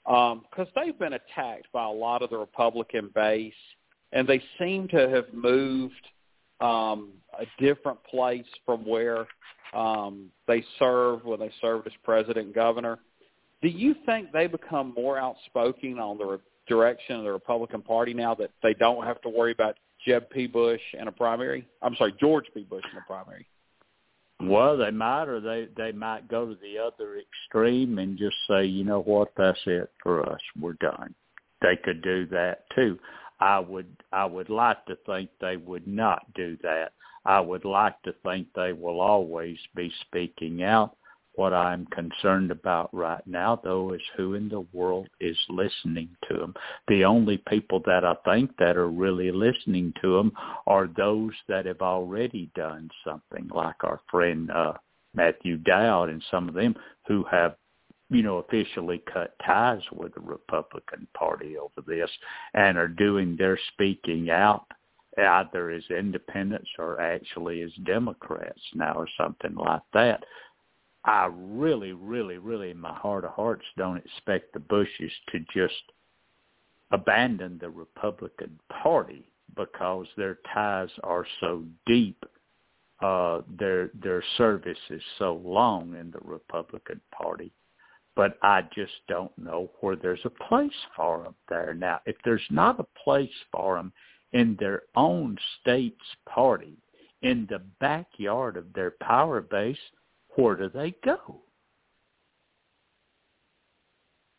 [0.04, 3.54] because um, they've been attacked by a lot of the Republican base,
[4.14, 6.08] and they seem to have moved
[6.62, 9.26] um, a different place from where
[9.74, 13.00] um, they served when they served as president and governor.
[13.62, 16.38] Do you think they become more outspoken on the re-
[16.68, 19.76] direction of the Republican Party now that they don't have to worry about
[20.06, 20.48] Jeb P.
[20.48, 21.68] Bush in a primary?
[21.82, 22.64] I'm sorry, George P.
[22.64, 23.48] Bush in a primary.
[24.42, 28.66] Well, they might, or they they might go to the other extreme and just say,
[28.66, 30.40] you know what, that's it for us.
[30.60, 31.16] We're done.
[31.62, 33.00] They could do that too.
[33.40, 36.94] I would I would like to think they would not do that.
[37.26, 40.96] I would like to think they will always be speaking out.
[41.34, 46.38] What I'm concerned about right now, though, is who in the world is listening to
[46.38, 46.54] them.
[46.88, 50.32] The only people that I think that are really listening to them
[50.66, 54.74] are those that have already done something, like our friend uh,
[55.14, 56.76] Matthew Dowd and some of them
[57.06, 57.56] who have
[58.10, 62.10] you know, officially cut ties with the Republican Party over this
[62.54, 64.66] and are doing their speaking out
[65.18, 70.24] either as independents or actually as Democrats now or something like that.
[71.06, 75.92] I really, really, really in my heart of hearts don't expect the Bushes to just
[76.92, 82.24] abandon the Republican Party because their ties are so deep.
[83.02, 87.52] Uh, their their service is so long in the Republican Party
[88.16, 91.74] but I just don't know where there's a place for them there.
[91.74, 93.92] Now, if there's not a place for them
[94.34, 95.98] in their own state's
[96.28, 96.78] party,
[97.22, 99.78] in the backyard of their power base,
[100.36, 101.42] where do they go?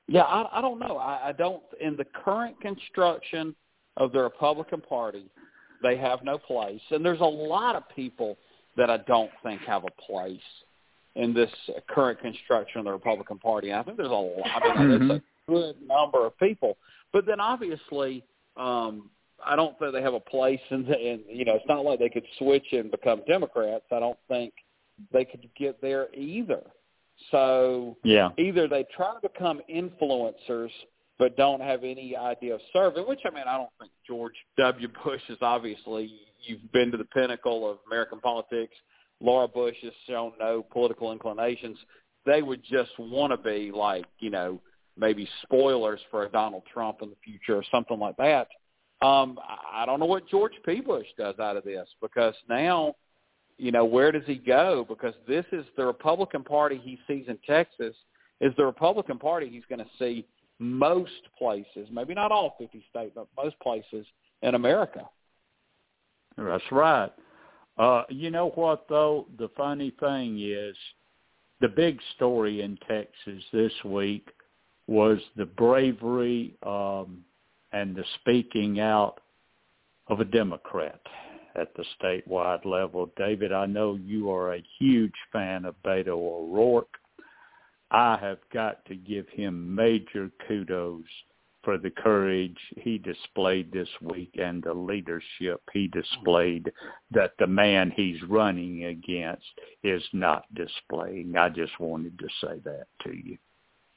[0.08, 0.98] Yeah, I, I don't know.
[0.98, 1.62] I, I don't.
[1.80, 3.54] In the current construction
[3.96, 5.24] of the Republican Party,
[5.82, 8.38] they have no place, and there's a lot of people
[8.76, 10.38] that I don't think have a place
[11.16, 11.50] in this
[11.88, 13.72] current construction of the Republican Party.
[13.72, 14.62] I think there's a lot.
[14.62, 15.10] I mean, mm-hmm.
[15.12, 16.76] it's a good number of people,
[17.12, 18.22] but then obviously,
[18.56, 19.10] um,
[19.44, 20.86] I don't think they have a place, and
[21.28, 23.84] you know, it's not like they could switch and become Democrats.
[23.90, 24.52] I don't think
[25.12, 26.62] they could get there either.
[27.30, 28.30] So yeah.
[28.38, 30.70] either they try to become influencers
[31.18, 34.88] but don't have any idea of serving, which I mean I don't think George W.
[35.04, 36.12] Bush is obviously
[36.42, 38.74] you've been to the pinnacle of American politics.
[39.20, 41.78] Laura Bush has shown no political inclinations.
[42.24, 44.60] They would just want to be like, you know,
[44.96, 48.48] maybe spoilers for a Donald Trump in the future or something like that.
[49.02, 49.38] Um,
[49.72, 50.80] I don't know what George P.
[50.80, 52.94] Bush does out of this because now
[53.58, 54.84] you know, where does he go?
[54.88, 57.94] Because this is the Republican Party he sees in Texas
[58.40, 60.26] is the Republican Party he's going to see
[60.58, 64.06] most places, maybe not all 50 states, but most places
[64.42, 65.08] in America.
[66.36, 67.10] That's right.
[67.78, 69.26] Uh, you know what, though?
[69.38, 70.76] The funny thing is
[71.60, 74.28] the big story in Texas this week
[74.86, 77.24] was the bravery um,
[77.72, 79.20] and the speaking out
[80.08, 81.00] of a Democrat
[81.56, 83.10] at the statewide level.
[83.16, 86.94] David, I know you are a huge fan of Beto O'Rourke.
[87.90, 91.04] I have got to give him major kudos
[91.66, 96.72] for the courage he displayed this week and the leadership he displayed
[97.10, 99.42] that the man he's running against
[99.82, 101.34] is not displaying.
[101.36, 103.36] I just wanted to say that to you.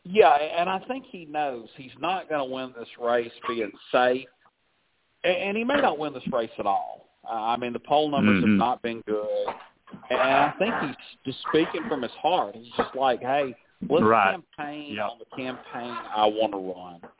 [0.03, 4.27] Yeah, and I think he knows he's not going to win this race being safe,
[5.23, 7.11] and he may not win this race at all.
[7.23, 8.53] Uh, I mean, the poll numbers mm-hmm.
[8.53, 9.27] have not been good,
[10.09, 12.55] and I think he's just speaking from his heart.
[12.55, 13.53] He's just like, "Hey,
[13.87, 14.31] let's right.
[14.57, 15.09] campaign yep.
[15.11, 17.11] on the campaign I want to run."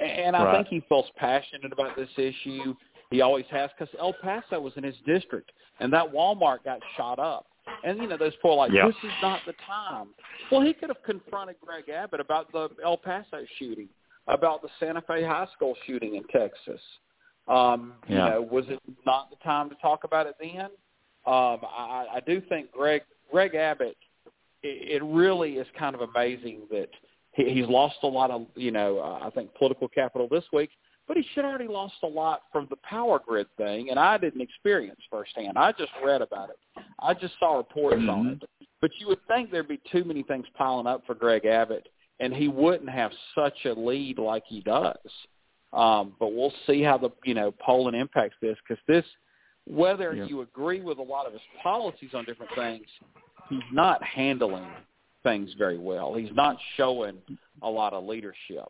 [0.00, 0.56] And I right.
[0.56, 2.74] think he feels passionate about this issue.
[3.10, 7.18] He always has because El Paso was in his district, and that Walmart got shot
[7.18, 7.46] up.
[7.84, 8.86] And you know, those poor like, yep.
[8.86, 10.08] this is not the time.
[10.50, 13.88] Well, he could have confronted Greg Abbott about the El Paso shooting,
[14.26, 16.80] about the Santa Fe High School shooting in Texas.
[17.46, 18.24] Um, yeah.
[18.24, 20.66] You know, was it not the time to talk about it then?
[21.26, 23.96] Um, I, I do think Greg Greg Abbott.
[24.62, 26.88] It, it really is kind of amazing that
[27.38, 30.70] he, he's lost a lot of you know uh, I think political capital this week,
[31.06, 34.40] but he should already lost a lot from the power grid thing, and I didn't
[34.40, 35.56] experience firsthand.
[35.56, 36.58] I just read about it.
[37.00, 38.10] I just saw reports mm-hmm.
[38.10, 38.42] on it.
[38.80, 41.88] But you would think there'd be too many things piling up for Greg Abbott,
[42.20, 44.96] and he wouldn't have such a lead like he does.
[45.72, 49.04] Um, but we'll see how the you know polling impacts this because this,
[49.66, 50.24] whether yeah.
[50.24, 52.86] you agree with a lot of his policies on different things,
[53.48, 54.66] he's not handling
[55.22, 56.14] things very well.
[56.14, 57.18] He's not showing
[57.62, 58.68] a lot of leadership.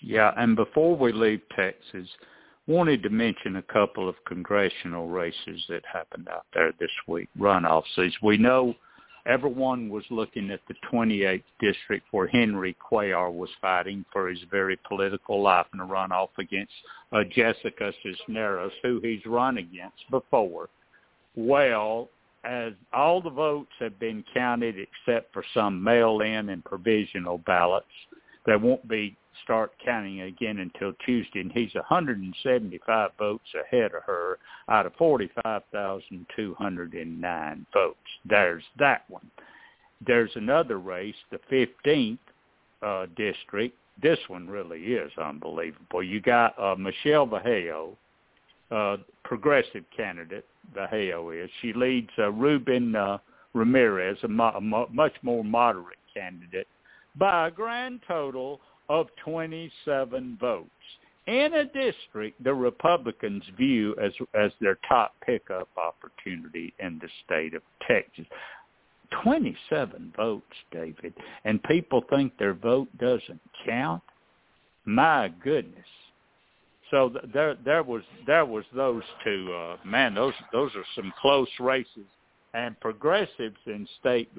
[0.00, 2.08] Yeah, and before we leave Texas,
[2.66, 7.98] wanted to mention a couple of congressional races that happened out there this week, runoffs.
[7.98, 8.74] As we know,
[9.26, 14.78] everyone was looking at the 28th district where Henry Cuellar was fighting for his very
[14.88, 16.72] political life in a runoff against
[17.12, 20.68] uh, Jessica Cisneros, who he's run against before.
[21.34, 22.08] Well,
[22.46, 27.86] as all the votes have been counted except for some mail-in and provisional ballots,
[28.46, 34.38] there won't be start counting again until Tuesday, and he's 175 votes ahead of her
[34.68, 37.98] out of 45,209 votes.
[38.24, 39.28] There's that one.
[40.06, 42.18] There's another race, the 15th
[42.82, 43.76] uh, district.
[44.02, 46.02] This one really is unbelievable.
[46.02, 47.96] You got uh, Michelle Vallejo,
[48.70, 51.50] uh, progressive candidate, Vallejo is.
[51.62, 53.18] She leads uh, Ruben uh,
[53.54, 56.68] Ramirez, a, mo- a mo- much more moderate candidate,
[57.16, 60.70] by a grand total of 27 votes
[61.26, 67.54] in a district the Republicans view as as their top pickup opportunity in the state
[67.54, 68.26] of Texas.
[69.22, 71.14] 27 votes, David,
[71.44, 74.02] and people think their vote doesn't count.
[74.84, 75.86] My goodness.
[76.90, 81.48] So there there was there was those two uh man those those are some close
[81.60, 82.06] races.
[82.54, 84.30] And progressives in state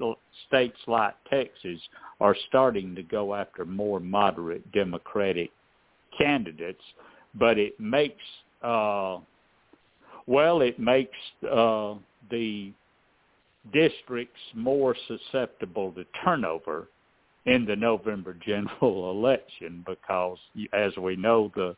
[0.48, 1.80] states like Texas
[2.20, 5.50] are starting to go after more moderate Democratic
[6.18, 6.82] candidates,
[7.36, 8.24] but it makes
[8.62, 9.18] uh,
[10.28, 11.16] well, it makes
[11.50, 11.94] uh,
[12.30, 12.72] the
[13.72, 16.88] districts more susceptible to turnover
[17.46, 20.38] in the November general election because,
[20.74, 21.74] as we know, the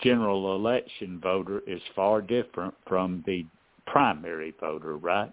[0.00, 3.44] general election voter is far different from the
[3.86, 5.32] primary voter, right?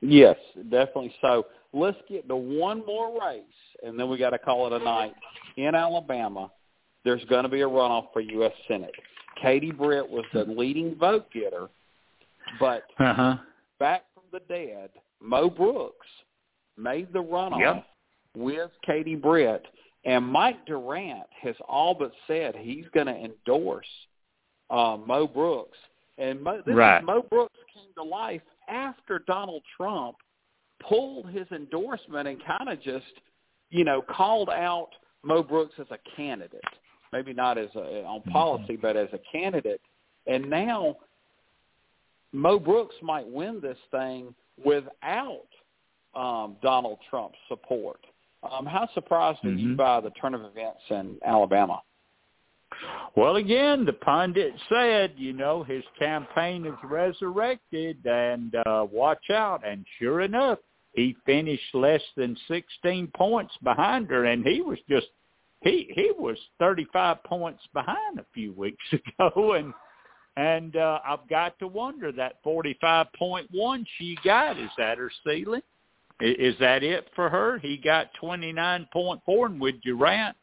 [0.00, 0.36] Yes,
[0.70, 1.46] definitely so.
[1.72, 3.42] Let's get to one more race,
[3.82, 5.14] and then we got to call it a night.
[5.56, 6.50] In Alabama,
[7.04, 8.52] there's going to be a runoff for U.S.
[8.68, 8.94] Senate.
[9.40, 11.68] Katie Britt was the leading vote getter,
[12.60, 13.36] but uh-huh.
[13.78, 14.90] back from the dead,
[15.20, 16.06] Mo Brooks
[16.76, 17.86] made the runoff yep.
[18.36, 19.64] with Katie Britt,
[20.04, 23.86] and Mike Durant has all but said he's going to endorse
[24.70, 25.78] uh, Mo Brooks.
[26.18, 26.98] And Mo, this right.
[26.98, 30.16] is, Mo Brooks came to life after Donald Trump
[30.86, 33.06] pulled his endorsement and kind of just,
[33.70, 34.90] you know, called out
[35.22, 36.60] Mo Brooks as a candidate.
[37.12, 39.80] Maybe not as a, on policy, but as a candidate.
[40.26, 40.96] And now
[42.32, 45.46] Mo Brooks might win this thing without
[46.14, 48.00] um, Donald Trump's support.
[48.52, 49.48] Um, how surprised mm-hmm.
[49.48, 51.82] are you by the turn of events in Alabama?
[53.16, 59.66] Well, again, the pundit said, you know, his campaign is resurrected, and uh, watch out.
[59.66, 60.58] And sure enough,
[60.94, 65.06] he finished less than 16 points behind her, and he was just
[65.62, 69.72] he he was 35 points behind a few weeks ago, and
[70.36, 75.62] and uh, I've got to wonder that 45.1 she got is that her ceiling?
[76.20, 77.58] Is that it for her?
[77.58, 80.36] He got 29.4, and with Durant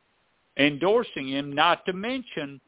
[0.57, 2.59] endorsing him, not to mention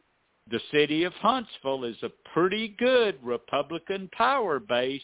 [0.49, 5.01] the city of Huntsville is a pretty good Republican power base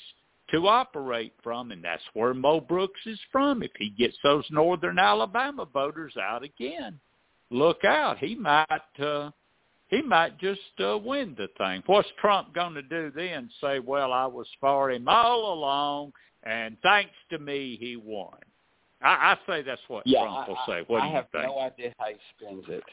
[0.51, 3.63] to operate from, and that's where Mo Brooks is from.
[3.63, 6.99] If he gets those northern Alabama voters out again,
[7.51, 8.17] look out.
[8.17, 8.65] He might
[8.99, 9.31] uh,
[9.89, 11.83] he might just uh, win the thing.
[11.85, 13.49] What's Trump going to do then?
[13.61, 16.13] Say, well, I was for him all along,
[16.43, 18.37] and thanks to me, he won.
[19.01, 20.83] I, I say that's what yeah, Trump will I, say.
[20.87, 21.43] What I do you I have think?
[21.45, 22.83] no idea how he spends it.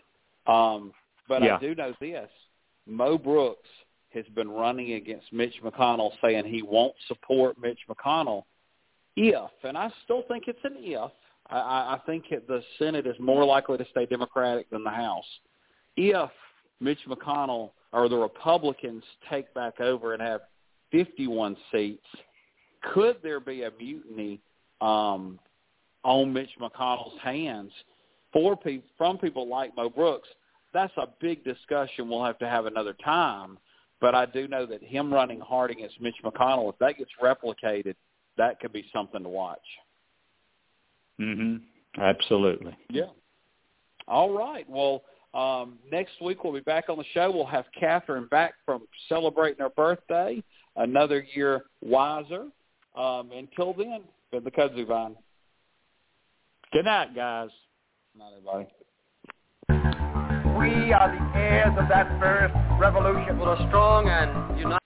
[0.47, 0.93] Um,
[1.29, 1.57] but Yeah.
[1.57, 2.31] I do know this.
[2.87, 3.69] Mo Brooks
[4.15, 8.45] has been running against Mitch McConnell saying he won't support Mitch McConnell
[9.17, 11.11] if, and I still think it's an if,
[11.49, 11.57] I,
[11.95, 15.25] I think it, the Senate is more likely to stay Democratic than the House.
[15.97, 16.31] If
[16.81, 20.43] Mitch McConnell or the Republicans take back over and have
[20.93, 22.05] 51 seats,
[22.83, 24.41] could there be a mutiny
[24.81, 25.39] um,
[26.03, 27.73] on Mitch McConnell's hands
[28.33, 30.29] for pe- from people like Mo Brooks?
[30.73, 33.59] That's a big discussion we'll have to have another time.
[34.01, 37.95] But I do know that him running hard against Mitch McConnell, if that gets replicated,
[38.37, 39.59] that could be something to watch.
[41.19, 41.63] Mhm.
[41.97, 42.77] Absolutely.
[42.91, 43.09] Yeah.
[44.07, 44.69] All right.
[44.69, 45.03] Well,
[45.33, 47.31] um, next week we'll be back on the show.
[47.31, 50.43] We'll have Catherine back from celebrating her birthday,
[50.77, 52.49] another year wiser.
[52.97, 55.17] Um, until then, been the Kudzu Vine.
[56.73, 57.51] Good night, guys.
[58.17, 58.69] Not everybody.
[60.59, 63.39] We are the heirs of that first revolution.
[63.39, 64.86] With a strong and united